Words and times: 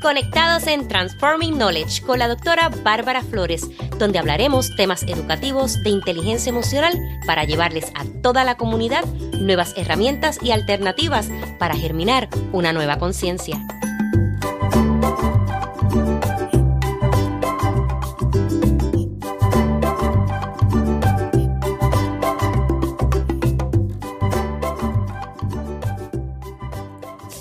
Conectados 0.00 0.66
en 0.66 0.88
Transforming 0.88 1.56
Knowledge 1.56 2.02
con 2.02 2.18
la 2.18 2.26
doctora 2.26 2.70
Bárbara 2.70 3.22
Flores, 3.22 3.68
donde 3.98 4.18
hablaremos 4.18 4.74
temas 4.74 5.02
educativos 5.02 5.82
de 5.82 5.90
inteligencia 5.90 6.50
emocional 6.50 6.98
para 7.26 7.44
llevarles 7.44 7.92
a 7.94 8.04
toda 8.22 8.42
la 8.44 8.56
comunidad 8.56 9.04
nuevas 9.40 9.74
herramientas 9.76 10.38
y 10.42 10.52
alternativas 10.52 11.28
para 11.58 11.76
germinar 11.76 12.28
una 12.52 12.72
nueva 12.72 12.98
conciencia. 12.98 13.60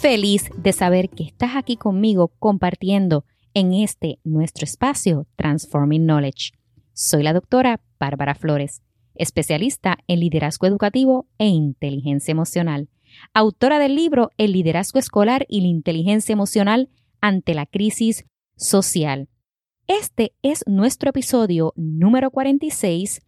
Feliz 0.10 0.50
de 0.58 0.74
saber 0.74 1.12
que 1.12 1.24
estás 1.24 1.52
aquí 1.56 1.78
conmigo 1.78 2.30
compartiendo 2.40 3.26
en 3.54 3.74
este 3.74 4.18
nuestro 4.24 4.64
espacio 4.64 5.28
Transforming 5.36 6.06
Knowledge. 6.06 6.54
Soy 6.94 7.22
la 7.22 7.32
doctora 7.32 7.80
Bárbara 8.00 8.34
Flores, 8.34 8.82
especialista 9.14 10.00
en 10.08 10.22
liderazgo 10.22 10.66
educativo 10.66 11.28
e 11.38 11.46
inteligencia 11.46 12.32
emocional, 12.32 12.90
autora 13.36 13.78
del 13.78 13.96
libro 13.96 14.32
El 14.40 14.54
liderazgo 14.54 14.98
escolar 14.98 15.46
y 15.48 15.62
la 15.62 15.68
inteligencia 15.68 16.34
emocional 16.34 16.90
ante 17.22 17.54
la 17.54 17.68
crisis 17.68 18.26
social. 18.56 19.30
Este 19.86 20.34
es 20.42 20.64
nuestro 20.66 21.12
episodio 21.12 21.72
número 21.76 22.32
46, 22.32 23.22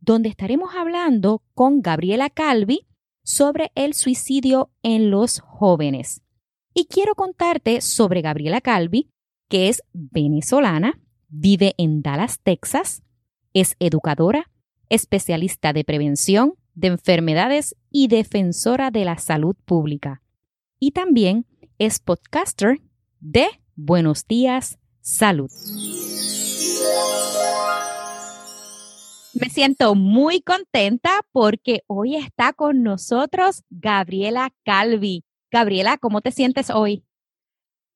donde 0.00 0.28
estaremos 0.28 0.74
hablando 0.74 1.42
con 1.54 1.80
Gabriela 1.80 2.28
Calvi 2.28 2.86
sobre 3.22 3.72
el 3.74 3.94
suicidio 3.94 4.70
en 4.82 5.10
los 5.10 5.40
jóvenes. 5.40 6.20
Y 6.78 6.88
quiero 6.88 7.14
contarte 7.14 7.80
sobre 7.80 8.20
Gabriela 8.20 8.60
Calvi, 8.60 9.08
que 9.48 9.70
es 9.70 9.82
venezolana, 9.94 11.00
vive 11.26 11.74
en 11.78 12.02
Dallas, 12.02 12.38
Texas, 12.42 13.02
es 13.54 13.76
educadora, 13.78 14.50
especialista 14.90 15.72
de 15.72 15.84
prevención 15.84 16.52
de 16.74 16.88
enfermedades 16.88 17.74
y 17.90 18.08
defensora 18.08 18.90
de 18.90 19.06
la 19.06 19.16
salud 19.16 19.56
pública. 19.64 20.20
Y 20.78 20.90
también 20.90 21.46
es 21.78 21.98
podcaster 21.98 22.82
de 23.20 23.46
Buenos 23.74 24.26
Días, 24.26 24.78
Salud. 25.00 25.50
Me 29.32 29.48
siento 29.48 29.94
muy 29.94 30.42
contenta 30.42 31.22
porque 31.32 31.84
hoy 31.86 32.16
está 32.16 32.52
con 32.52 32.82
nosotros 32.82 33.64
Gabriela 33.70 34.52
Calvi. 34.62 35.25
Gabriela, 35.50 35.98
¿cómo 35.98 36.20
te 36.20 36.30
sientes 36.30 36.70
hoy? 36.70 37.04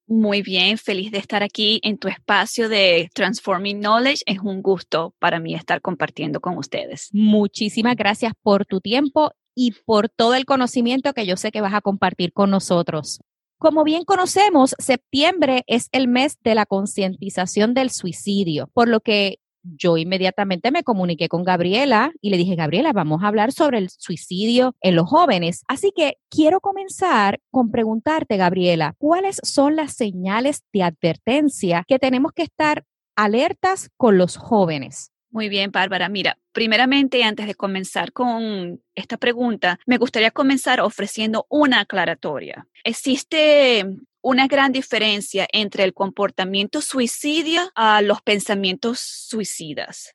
Muy 0.07 0.43
bien, 0.43 0.77
feliz 0.77 1.13
de 1.13 1.19
estar 1.19 1.45
aquí 1.45 1.81
en 1.85 1.97
tu 1.97 2.09
espacio 2.09 2.69
de 2.69 3.09
Transforming 3.15 3.79
Knowledge. 3.79 4.23
Es 4.27 4.41
un 4.41 4.61
gusto 4.61 5.15
para 5.21 5.39
mí 5.39 5.55
estar 5.55 5.81
compartiendo 5.81 6.41
con 6.41 6.59
ustedes. 6.59 7.11
Muchísimas 7.13 7.95
gracias 7.95 8.33
por 8.43 8.67
tu 8.67 8.81
tiempo 8.81 9.33
y 9.55 9.73
por 9.85 10.09
todo 10.09 10.35
el 10.35 10.47
conocimiento 10.47 11.13
que 11.13 11.27
yo 11.27 11.37
sé 11.37 11.53
que 11.53 11.61
vas 11.61 11.75
a 11.75 11.81
compartir 11.81 12.33
con 12.33 12.51
nosotros. 12.51 13.21
Como 13.59 13.85
bien 13.85 14.05
conocemos, 14.05 14.75
septiembre 14.79 15.65
es 15.67 15.89
el 15.93 16.09
mes 16.09 16.39
de 16.43 16.55
la 16.55 16.67
concientización 16.67 17.75
del 17.75 17.91
suicidio, 17.91 18.69
por 18.73 18.89
lo 18.89 19.01
que 19.01 19.39
yo 19.63 19.97
inmediatamente 19.97 20.71
me 20.71 20.83
comuniqué 20.83 21.29
con 21.29 21.45
Gabriela 21.45 22.13
y 22.21 22.31
le 22.31 22.37
dije, 22.37 22.55
Gabriela, 22.55 22.93
vamos 22.93 23.23
a 23.23 23.29
hablar 23.29 23.53
sobre 23.53 23.79
el 23.79 23.91
suicidio 23.91 24.75
en 24.81 24.97
los 24.97 25.09
jóvenes. 25.09 25.65
Así 25.69 25.93
que 25.95 26.19
quiero 26.29 26.61
comenzar 26.61 27.41
con 27.51 27.71
preguntarte, 27.71 28.37
Gabriela, 28.37 28.95
¿cuáles 28.99 29.41
son 29.43 29.77
las 29.77 29.93
señales 29.93 30.65
de 30.73 30.83
advertencia 30.83 31.85
que 31.87 31.99
tenemos 31.99 32.33
que 32.33 32.43
estar 32.43 32.85
alertas 33.17 33.91
con 33.97 34.19
los 34.19 34.37
jóvenes? 34.37 35.13
Muy 35.33 35.49
bien, 35.49 35.71
Bárbara. 35.71 36.09
Mira, 36.09 36.39
primeramente, 36.53 37.23
antes 37.23 37.47
de 37.47 37.55
comenzar 37.55 38.13
con 38.13 38.83
esta 38.97 39.17
pregunta, 39.17 39.79
me 39.87 39.97
gustaría 39.97 40.33
comenzar 40.33 40.81
ofreciendo 40.81 41.47
una 41.49 41.81
aclaratoria. 41.81 42.67
Existe 42.83 43.85
una 44.23 44.47
gran 44.47 44.73
diferencia 44.73 45.47
entre 45.53 45.85
el 45.85 45.95
comportamiento 45.95 46.81
suicidio 46.81 47.71
a 47.75 48.03
los 48.03 48.23
pensamientos 48.23 49.01
suicidas. 49.01 50.15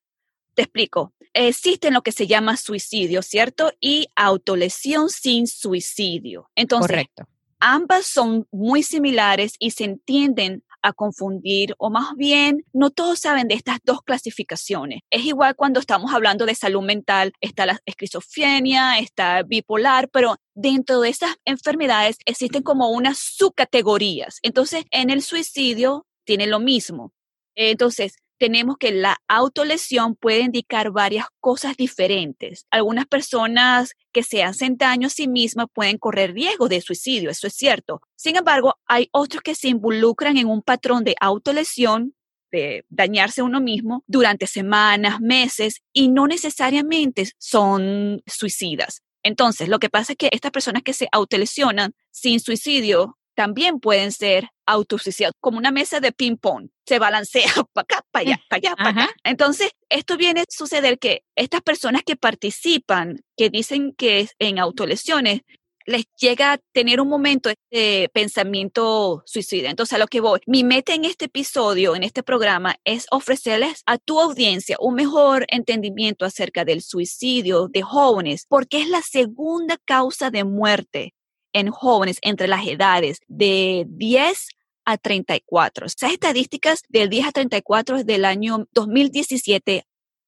Te 0.54 0.64
explico. 0.64 1.14
Existe 1.34 1.92
lo 1.92 2.02
que 2.02 2.14
se 2.14 2.28
llama 2.28 2.56
suicidio, 2.56 3.22
¿cierto? 3.22 3.74
Y 3.82 4.08
autolesión 4.16 5.10
sin 5.10 5.48
suicidio. 5.48 6.50
Entonces, 6.56 6.92
Correcto. 6.92 7.28
ambas 7.60 8.06
son 8.06 8.48
muy 8.52 8.84
similares 8.84 9.56
y 9.60 9.72
se 9.72 9.84
entienden 9.84 10.64
a 10.86 10.94
confundir 10.94 11.74
o 11.80 11.90
más 11.90 12.16
bien 12.16 12.64
no 12.72 12.92
todos 12.92 13.20
saben 13.20 13.48
de 13.48 13.56
estas 13.56 13.80
dos 13.84 14.02
clasificaciones. 14.04 15.02
Es 15.10 15.26
igual 15.26 15.56
cuando 15.56 15.80
estamos 15.80 16.14
hablando 16.14 16.46
de 16.46 16.54
salud 16.54 16.84
mental, 16.84 17.34
está 17.42 17.66
la 17.66 17.80
esquizofrenia, 17.86 19.00
está 19.00 19.42
bipolar, 19.42 20.10
pero 20.10 20.36
dentro 20.54 21.02
de 21.02 21.10
esas 21.10 21.36
enfermedades 21.44 22.18
existen 22.26 22.62
como 22.62 22.92
unas 22.92 23.18
subcategorías. 23.18 24.38
Entonces, 24.44 24.86
en 24.92 25.10
el 25.10 25.24
suicidio 25.24 26.06
tiene 26.24 26.46
lo 26.46 26.60
mismo. 26.60 27.12
Entonces, 27.56 28.18
tenemos 28.38 28.78
que 28.78 28.92
la 28.92 29.18
autolesión 29.28 30.16
puede 30.16 30.42
indicar 30.42 30.92
varias 30.92 31.28
cosas 31.40 31.78
diferentes. 31.78 32.66
Algunas 32.70 33.06
personas 33.06 33.94
que 34.12 34.24
se 34.24 34.44
hacen 34.44 34.78
daño 34.78 35.08
a 35.08 35.10
sí 35.10 35.28
mismas 35.28 35.68
pueden 35.74 35.98
correr 35.98 36.34
riesgo 36.34 36.68
de 36.68 36.82
suicidio, 36.82 37.30
eso 37.30 37.48
es 37.48 37.56
cierto. 37.56 38.02
Sin 38.16 38.36
embargo, 38.36 38.76
hay 38.86 39.10
otros 39.12 39.42
que 39.42 39.56
se 39.56 39.70
involucran 39.70 40.38
en 40.38 40.48
un 40.48 40.62
patrón 40.62 41.04
de 41.04 41.16
autolesión 41.20 42.14
de 42.52 42.86
dañarse 42.90 43.42
uno 43.42 43.60
mismo 43.60 44.04
durante 44.08 44.48
semanas, 44.48 45.20
meses 45.20 45.82
y 45.92 46.10
no 46.10 46.28
necesariamente 46.28 47.30
son 47.38 48.22
suicidas. 48.26 49.02
Entonces, 49.24 49.70
lo 49.70 49.80
que 49.80 49.90
pasa 49.90 50.14
es 50.14 50.18
que 50.18 50.30
estas 50.32 50.52
personas 50.52 50.84
que 50.84 50.94
se 50.94 51.08
autolesionan 51.12 51.94
sin 52.12 52.40
suicidio 52.40 53.18
también 53.36 53.80
pueden 53.80 54.12
ser 54.12 54.50
autosuicidados, 54.66 55.36
como 55.40 55.58
una 55.58 55.72
mesa 55.72 56.00
de 56.00 56.12
ping-pong. 56.12 56.70
Se 56.86 57.00
balancea 57.00 57.46
para 57.74 57.84
acá, 57.84 58.06
para 58.12 58.26
allá, 58.26 58.42
para 58.50 58.58
allá, 58.58 58.76
para 58.76 58.90
acá. 58.90 59.16
Entonces, 59.24 59.72
esto 59.90 60.18
viene 60.18 60.42
a 60.42 60.46
suceder 60.50 60.98
que 60.98 61.24
estas 61.36 61.62
personas 61.62 62.04
que 62.04 62.16
participan, 62.16 63.20
que 63.38 63.50
dicen 63.50 63.94
que 63.96 64.30
en 64.40 64.60
autolesiones, 64.60 65.42
les 65.86 66.06
llega 66.20 66.54
a 66.54 66.58
tener 66.74 67.00
un 67.00 67.08
momento 67.08 67.52
de 67.72 68.10
pensamiento 68.14 69.24
suicida. 69.26 69.70
Entonces, 69.70 69.94
a 69.94 70.00
lo 70.00 70.08
que 70.08 70.20
voy, 70.20 70.40
mi 70.48 70.64
meta 70.64 70.94
en 70.94 71.06
este 71.06 71.26
episodio, 71.26 71.96
en 71.96 72.04
este 72.04 72.24
programa, 72.24 72.76
es 72.86 73.06
ofrecerles 73.12 73.84
a 73.86 73.98
tu 73.98 74.20
audiencia 74.20 74.78
un 74.80 74.96
mejor 74.96 75.46
entendimiento 75.48 76.26
acerca 76.26 76.66
del 76.66 76.82
suicidio 76.82 77.68
de 77.68 77.84
jóvenes, 77.84 78.46
porque 78.50 78.82
es 78.82 78.90
la 78.90 79.02
segunda 79.02 79.78
causa 79.86 80.32
de 80.32 80.44
muerte 80.44 81.14
en 81.56 81.72
jóvenes 81.72 82.18
entre 82.22 82.48
las 82.48 82.68
edades 82.68 83.22
de 83.28 83.86
10 83.88 84.50
a 84.84 84.98
34. 84.98 85.86
Esas 85.86 86.12
estadísticas 86.12 86.84
del 86.90 87.10
10 87.10 87.28
a 87.28 87.32
34 87.32 87.98
es 87.98 88.06
del 88.06 88.26
año 88.26 88.68
2017 88.74 89.86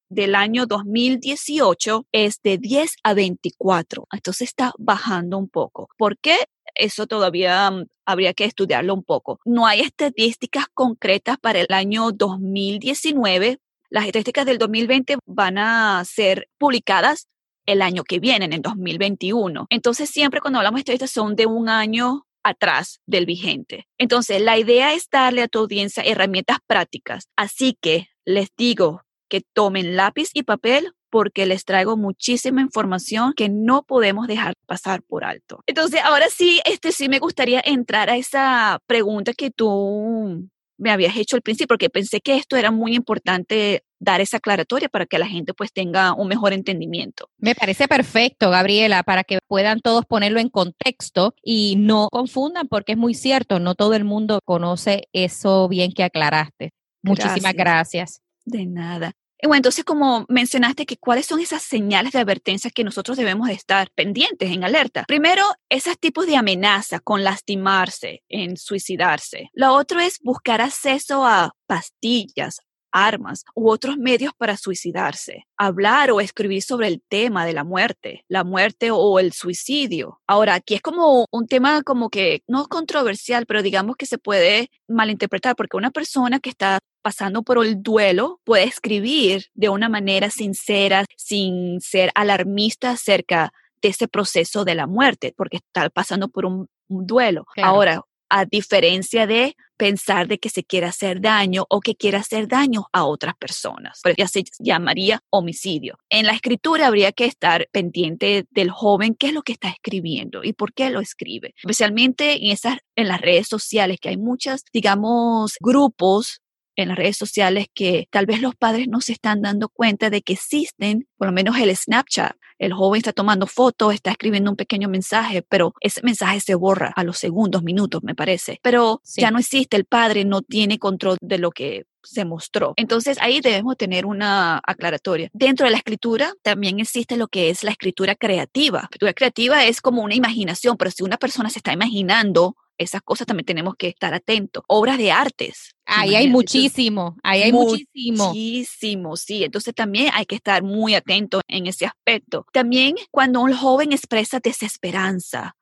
del 0.09 0.35
año 0.35 0.66
2018 0.66 2.07
es 2.13 2.41
de 2.41 2.57
10 2.57 2.95
a 3.03 3.13
24. 3.13 4.07
Entonces 4.13 4.47
está 4.47 4.71
bajando 4.77 5.37
un 5.37 5.49
poco. 5.49 5.89
¿Por 5.97 6.17
qué? 6.17 6.37
Eso 6.75 7.07
todavía 7.07 7.69
mm, 7.69 7.87
habría 8.05 8.33
que 8.33 8.45
estudiarlo 8.45 8.93
un 8.93 9.03
poco. 9.03 9.41
No 9.43 9.67
hay 9.67 9.81
estadísticas 9.81 10.67
concretas 10.73 11.37
para 11.39 11.59
el 11.59 11.67
año 11.71 12.11
2019. 12.11 13.59
Las 13.89 14.05
estadísticas 14.05 14.45
del 14.45 14.59
2020 14.59 15.17
van 15.25 15.57
a 15.57 16.01
ser 16.05 16.47
publicadas 16.57 17.27
el 17.67 17.83
año 17.83 18.03
que 18.03 18.19
viene, 18.19 18.45
en 18.45 18.53
el 18.53 18.61
2021. 18.61 19.67
Entonces, 19.69 20.09
siempre 20.09 20.41
cuando 20.41 20.57
hablamos 20.59 20.79
de 20.79 20.81
estadísticas 20.81 21.11
son 21.11 21.35
de 21.35 21.46
un 21.46 21.69
año 21.69 22.25
atrás 22.43 23.02
del 23.05 23.25
vigente. 23.25 23.87
Entonces, 23.99 24.41
la 24.41 24.58
idea 24.58 24.93
es 24.93 25.09
darle 25.11 25.43
a 25.43 25.47
tu 25.47 25.59
audiencia 25.59 26.03
herramientas 26.03 26.58
prácticas. 26.66 27.28
Así 27.35 27.78
que 27.79 28.08
les 28.25 28.49
digo 28.58 29.03
que 29.29 29.41
tomen 29.53 29.96
lápiz 29.96 30.29
y 30.34 30.43
papel 30.43 30.93
porque 31.09 31.46
les 31.46 31.66
traigo 31.66 31.97
muchísima 31.97 32.61
información 32.61 33.34
que 33.35 33.49
no 33.49 33.84
podemos 33.84 34.28
dejar 34.28 34.53
pasar 34.66 35.02
por 35.03 35.23
alto. 35.23 35.61
Entonces, 35.66 36.02
ahora 36.03 36.28
sí, 36.29 36.61
este 36.66 36.91
sí 36.91 37.09
me 37.09 37.19
gustaría 37.19 37.61
entrar 37.64 38.09
a 38.09 38.17
esa 38.17 38.79
pregunta 38.87 39.34
que 39.34 39.52
tú 39.52 40.49
me 40.78 40.91
habías 40.91 41.16
hecho 41.18 41.35
al 41.35 41.41
principio, 41.41 41.68
porque 41.68 41.90
pensé 41.90 42.22
que 42.22 42.35
esto 42.35 42.56
era 42.56 42.72
muy 42.72 42.96
importante 42.96 43.84
dar 44.00 44.22
esa 44.22 44.38
aclaratoria 44.38 44.90
para 44.90 45.06
que 45.06 45.18
la 45.18 45.28
gente 45.28 45.53
pues 45.53 45.74
tenga 45.74 46.14
un 46.14 46.28
mejor 46.28 46.53
entendimiento. 46.53 47.29
Me 47.38 47.56
parece 47.56 47.88
perfecto, 47.88 48.50
Gabriela, 48.50 49.03
para 49.03 49.24
que 49.24 49.40
puedan 49.47 49.79
todos 49.79 50.06
ponerlo 50.06 50.40
en 50.40 50.50
contexto 50.50 51.34
y 51.41 51.76
no 51.78 52.09
confundan 52.12 52.68
porque 52.68 52.94
es 52.94 52.97
muy 52.97 53.14
cierto, 53.14 53.59
no 53.59 53.76
todo 53.76 53.96
el 53.96 54.03
mundo 54.03 54.40
conoce 54.46 55.08
eso 55.14 55.68
bien 55.68 55.91
que 55.91 56.03
aclaraste. 56.03 56.72
Muchísimas 57.02 57.53
gracias. 57.53 58.22
De 58.46 58.66
nada. 58.66 59.14
Bueno, 59.43 59.57
entonces 59.57 59.85
como 59.85 60.25
mencionaste 60.29 60.85
que 60.85 60.97
cuáles 60.97 61.25
son 61.25 61.39
esas 61.39 61.61
señales 61.61 62.13
de 62.13 62.19
advertencia 62.19 62.72
que 62.72 62.84
nosotros 62.84 63.17
debemos 63.17 63.47
de 63.47 63.53
estar 63.53 63.89
pendientes, 63.91 64.51
en 64.51 64.63
alerta. 64.63 65.05
Primero, 65.07 65.43
esos 65.69 65.97
tipos 65.99 66.25
de 66.25 66.37
amenazas 66.37 67.01
con 67.03 67.23
lastimarse, 67.23 68.23
en 68.29 68.57
suicidarse. 68.57 69.49
Lo 69.53 69.73
otro 69.73 69.99
es 69.99 70.19
buscar 70.22 70.61
acceso 70.61 71.25
a 71.25 71.51
pastillas, 71.67 72.61
armas 72.91 73.43
u 73.55 73.69
otros 73.69 73.97
medios 73.97 74.34
para 74.37 74.57
suicidarse, 74.57 75.45
hablar 75.57 76.11
o 76.11 76.22
escribir 76.22 76.61
sobre 76.61 76.87
el 76.87 77.01
tema 77.07 77.45
de 77.45 77.53
la 77.53 77.63
muerte, 77.63 78.25
la 78.28 78.43
muerte 78.43 78.89
o 78.91 79.19
el 79.19 79.34
suicidio. 79.34 80.22
Ahora, 80.28 80.55
aquí 80.55 80.75
es 80.75 80.81
como 80.81 81.25
un 81.31 81.47
tema 81.47 81.84
como 81.84 82.09
que 82.09 82.43
no 82.47 82.61
es 82.61 82.67
controversial, 82.67 83.45
pero 83.45 83.61
digamos 83.61 83.95
que 83.95 84.05
se 84.05 84.17
puede 84.17 84.69
malinterpretar 84.87 85.55
porque 85.55 85.78
una 85.78 85.91
persona 85.91 86.39
que 86.39 86.49
está 86.49 86.79
pasando 87.01 87.43
por 87.43 87.63
el 87.66 87.81
duelo 87.81 88.41
puede 88.43 88.66
escribir 88.66 89.45
de 89.53 89.69
una 89.69 89.90
manera 89.90 90.29
sincera, 90.29 91.05
sin 91.16 91.79
ser 91.79 92.11
alarmista 92.16 92.91
acerca 92.91 93.53
de 93.81 93.90
ese 93.90 94.07
proceso 94.07 94.66
de 94.66 94.75
la 94.75 94.87
muerte, 94.87 95.33
porque 95.37 95.57
está 95.57 95.90
pasando 95.90 96.28
por 96.28 96.45
un, 96.45 96.67
duelo. 96.90 97.45
Ahora, 97.61 98.01
a 98.29 98.46
diferencia 98.46 99.28
de 99.28 99.56
pensar 99.78 100.28
de 100.28 100.40
que 100.40 100.50
se 100.50 100.64
quiere 100.64 100.88
hacer 100.88 101.22
daño 101.22 101.66
o 101.70 101.79
que 101.79 101.96
quiere 101.96 102.18
hacer 102.18 102.47
daño 102.47 102.88
a 102.91 103.06
otras 103.06 103.35
personas. 103.38 104.00
Pero 104.03 104.16
ya 104.18 104.28
se 104.28 104.44
llamaría 104.59 105.22
homicidio. 105.29 106.00
En 106.09 106.26
la 106.26 106.34
escritura 106.34 106.88
habría 106.88 107.12
que 107.12 107.26
estar 107.26 107.68
pendiente 107.72 108.46
del 108.50 108.72
joven 108.72 109.16
qué 109.16 109.28
es 109.28 109.34
lo 109.34 109.44
que 109.44 109.53
está 109.53 109.70
escribiendo 109.70 110.44
y 110.44 110.53
por 110.53 110.74
qué 110.74 110.90
lo 110.90 111.00
escribe. 111.00 111.53
Especialmente 111.58 112.44
en 112.44 112.52
esas 112.52 112.79
en 112.96 113.08
las 113.08 113.22
redes 113.22 113.47
sociales 113.47 114.00
que 114.02 114.09
hay 114.09 114.18
muchas, 114.18 114.64
digamos, 114.74 115.58
grupos 115.59 116.41
en 116.78 116.90
las 116.90 116.97
redes 116.97 117.18
sociales 117.18 117.68
que 117.74 118.08
tal 118.12 118.26
vez 118.26 118.41
los 118.41 118.56
padres 118.56 118.88
no 118.88 119.02
se 119.02 119.12
están 119.12 119.41
dando 119.41 119.68
cuenta 119.68 120.09
de 120.09 120.22
que 120.22 120.34
existen, 120.34 121.08
por 121.18 121.28
lo 121.28 121.34
menos 121.34 121.58
el 121.58 121.76
Snapchat. 121.76 122.38
El 122.59 122.74
joven 122.74 123.00
está 123.00 123.14
tomando 123.14 123.46
fotos, 123.46 123.94
está 123.94 124.12
escribiendo 124.12 124.50
un 124.50 124.58
pequeño 124.58 124.88
mensaje, 124.88 125.44
pero 125.44 125.74
ese 125.79 126.02
mensaje 126.03 126.40
se 126.40 126.56
borra 126.56 126.91
a 126.96 127.03
los 127.03 127.20
segundos, 127.20 127.62
minutos, 127.62 128.02
me 128.03 128.16
parece. 128.16 128.59
Pero 128.64 129.02
ya 129.16 129.29
no 129.29 129.38
existe, 129.38 129.78
el 129.78 129.85
padre 129.85 130.26
no 130.26 130.41
tiene 130.41 130.79
control 130.79 131.18
de 131.22 131.38
lo 131.38 131.52
que 131.52 131.85
se 132.03 132.26
mostró. 132.26 132.74
Entonces 132.78 133.18
ahí 133.22 133.41
debemos 133.41 133.78
tener 133.78 134.06
una 134.06 134.59
aclaratoria. 134.66 135.29
Dentro 135.34 135.66
de 135.66 135.72
la 135.72 135.78
escritura 135.78 136.34
también 136.41 136.79
existe 136.79 137.18
lo 137.18 137.28
que 137.28 137.50
es 137.50 137.64
la 137.64 137.72
escritura 137.72 138.16
creativa. 138.16 138.79
La 138.79 138.85
escritura 138.85 139.14
creativa 139.14 139.66
es 139.66 139.82
como 139.82 140.02
una 140.02 140.16
imaginación, 140.16 140.78
pero 140.78 140.90
si 140.90 141.03
una 141.03 141.18
persona 141.18 141.50
se 141.50 141.59
está 141.59 141.74
imaginando 141.74 142.56
esas 142.78 143.02
cosas 143.02 143.28
también 143.28 143.46
tenemos 143.46 143.76
que 143.76 143.88
estar 143.88 144.14
atentos. 144.14 144.64
Obras 144.68 144.97
de 144.97 145.12
artes. 145.12 145.76
Ahí 145.85 146.16
hay 146.16 146.28
muchísimo, 146.28 147.16
ahí 147.24 147.44
hay 147.44 147.52
muchísimo. 147.52 148.28
Muchísimo, 148.28 149.18
sí. 149.18 149.44
Entonces 149.44 149.74
también 149.74 150.09
hay 150.14 150.26
que 150.26 150.35
estar 150.35 150.64
muy 150.64 150.96
atento 150.96 151.41
en 151.47 151.68
ese 151.68 151.85
aspecto. 151.85 152.46
También 152.52 152.96
cuando 153.12 153.41
un 153.41 153.53
joven 153.53 153.94
expresa 153.94 154.40
desesperanza, 154.40 155.56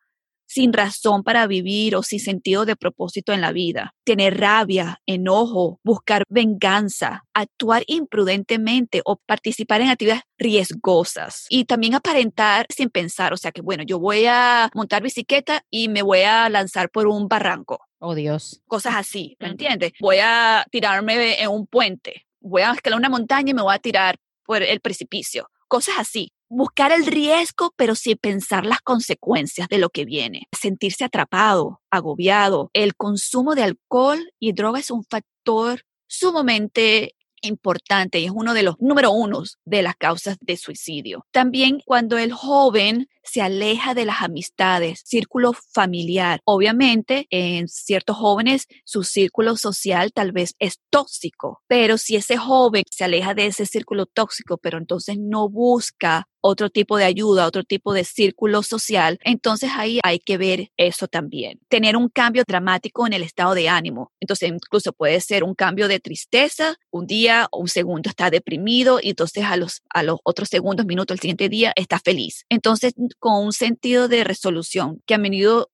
sin 0.46 0.74
razón 0.74 1.24
para 1.24 1.48
vivir 1.48 1.96
o 1.96 2.04
sin 2.04 2.20
sentido 2.20 2.66
de 2.66 2.76
propósito 2.76 3.34
en 3.34 3.42
la 3.42 3.52
vida. 3.52 3.94
Tener 4.04 4.40
rabia, 4.40 5.02
enojo, 5.06 5.80
buscar 5.84 6.24
venganza, 6.30 7.24
actuar 7.34 7.84
imprudentemente 7.88 9.02
o 9.06 9.18
participar 9.18 9.82
en 9.82 9.90
actividades 9.90 10.24
riesgosas 10.38 11.46
y 11.50 11.66
también 11.66 11.96
aparentar 11.96 12.66
sin 12.70 12.90
pensar, 12.90 13.34
o 13.34 13.38
sea 13.38 13.52
que 13.52 13.62
bueno, 13.62 13.84
yo 13.84 14.00
voy 14.00 14.26
a 14.28 14.70
montar 14.74 15.02
bicicleta 15.02 15.64
y 15.70 15.90
me 15.90 16.02
voy 16.02 16.22
a 16.22 16.50
lanzar 16.50 16.90
por 16.90 17.08
un 17.08 17.28
barranco. 17.28 17.80
Oh 18.00 18.16
Dios. 18.16 18.62
Cosas 18.68 18.96
así, 18.96 19.36
¿me 19.40 19.48
entiendes? 19.48 19.94
Voy 20.00 20.18
a 20.22 20.66
tirarme 20.72 21.42
en 21.42 21.50
un 21.50 21.66
puente, 21.68 22.26
voy 22.40 22.62
a 22.62 22.72
escalar 22.72 23.00
una 23.00 23.10
montaña 23.10 23.52
y 23.52 23.54
me 23.54 23.62
voy 23.62 23.74
a 23.74 23.80
tirar 23.80 24.18
por 24.46 24.62
el 24.62 24.80
precipicio. 24.80 25.50
Cosas 25.68 25.96
así 25.98 26.32
buscar 26.50 26.92
el 26.92 27.06
riesgo, 27.06 27.74
pero 27.76 27.96
sin 27.96 28.18
pensar 28.18 28.66
las 28.66 28.82
consecuencias 28.82 29.68
de 29.68 29.78
lo 29.78 29.90
que 29.90 30.06
viene. 30.06 30.48
Sentirse 30.58 31.04
atrapado, 31.04 31.82
agobiado. 31.90 32.70
El 32.74 32.96
consumo 32.96 33.56
de 33.56 33.64
alcohol 33.64 34.32
y 34.40 34.54
droga 34.54 34.80
es 34.80 34.92
un 34.92 35.04
factor 35.04 35.84
sumamente 36.08 37.16
importante 37.42 38.20
y 38.20 38.26
es 38.26 38.32
uno 38.34 38.54
de 38.54 38.64
los 38.64 38.76
número 38.80 39.12
unos 39.12 39.60
de 39.66 39.82
las 39.82 39.96
causas 39.96 40.38
de 40.42 40.58
suicidio. 40.58 41.26
También 41.32 41.82
cuando 41.86 42.18
el 42.18 42.32
joven 42.32 43.08
se 43.26 43.42
aleja 43.42 43.94
de 43.94 44.06
las 44.06 44.22
amistades, 44.22 45.02
círculo 45.04 45.54
familiar. 45.54 46.40
Obviamente, 46.46 47.28
en 47.30 47.68
ciertos 47.68 48.18
jóvenes 48.18 48.68
su 48.86 49.04
círculo 49.04 49.58
social 49.58 50.12
tal 50.14 50.32
vez 50.32 50.56
es 50.60 50.80
tóxico, 50.90 51.62
pero 51.68 51.98
si 51.98 52.16
ese 52.16 52.38
joven 52.38 52.84
se 52.90 53.04
aleja 53.04 53.34
de 53.34 53.48
ese 53.48 53.66
círculo 53.66 54.06
tóxico, 54.06 54.58
pero 54.58 54.78
entonces 54.78 55.18
no 55.20 55.50
busca 55.50 56.28
otro 56.48 56.70
tipo 56.70 56.98
de 56.98 57.06
ayuda, 57.06 57.48
otro 57.48 57.64
tipo 57.64 57.92
de 57.92 58.04
círculo 58.04 58.62
social, 58.62 59.18
entonces 59.24 59.72
ahí 59.76 60.00
hay 60.04 60.20
que 60.20 60.38
ver 60.38 60.70
eso 60.78 61.08
también. 61.08 61.60
Tener 61.70 61.98
un 61.98 62.08
cambio 62.08 62.44
dramático 62.48 63.08
en 63.08 63.14
el 63.14 63.24
estado 63.24 63.56
de 63.56 63.68
ánimo. 63.68 64.12
Entonces 64.20 64.50
incluso 64.50 64.94
puede 64.94 65.20
ser 65.22 65.44
un 65.44 65.56
cambio 65.56 65.88
de 65.88 66.00
tristeza, 66.00 66.76
un 66.92 67.08
día 67.08 67.48
o 67.52 67.62
un 67.62 67.68
segundo 67.68 68.10
está 68.10 68.30
deprimido 68.30 69.00
y 69.02 69.10
entonces 69.10 69.44
a 69.44 69.58
los, 69.58 69.82
a 69.90 70.04
los 70.04 70.20
otros 70.24 70.50
segundos, 70.50 70.86
minutos, 70.86 71.16
el 71.16 71.20
siguiente 71.20 71.50
día 71.50 71.74
está 71.76 72.00
feliz. 72.00 72.46
Entonces 72.50 72.94
con 73.20 73.44
un 73.44 73.54
sentido 73.54 74.08
de 74.08 74.24
resolución 74.24 75.02
que 75.06 75.16
a 75.16 75.18
menudo 75.18 75.70